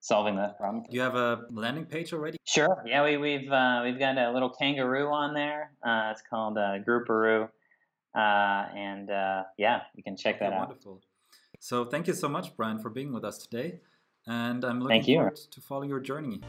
solving 0.00 0.36
that 0.36 0.58
problem. 0.58 0.84
You 0.90 1.00
have 1.00 1.14
a 1.14 1.42
landing 1.50 1.86
page 1.86 2.12
already? 2.12 2.38
Sure. 2.44 2.82
Yeah, 2.84 3.04
we, 3.04 3.16
we've 3.16 3.50
uh, 3.50 3.80
we've 3.84 3.98
got 3.98 4.18
a 4.18 4.30
little 4.32 4.50
kangaroo 4.50 5.08
on 5.08 5.34
there. 5.34 5.72
Uh, 5.86 6.10
it's 6.12 6.22
called 6.28 6.58
uh, 6.58 6.78
Grouparoo, 6.86 7.48
uh, 8.14 8.18
and 8.76 9.10
uh, 9.10 9.44
yeah, 9.56 9.82
you 9.94 10.02
can 10.02 10.16
check 10.16 10.40
that 10.40 10.52
out. 10.52 10.68
Wonderful. 10.68 11.00
So 11.60 11.84
thank 11.84 12.08
you 12.08 12.14
so 12.14 12.28
much, 12.28 12.56
Brian, 12.56 12.78
for 12.78 12.90
being 12.90 13.12
with 13.12 13.24
us 13.24 13.38
today, 13.38 13.78
and 14.26 14.64
I'm 14.64 14.80
looking 14.80 15.04
forward 15.04 15.36
to 15.36 15.60
follow 15.60 15.84
your 15.84 16.00
journey. 16.00 16.40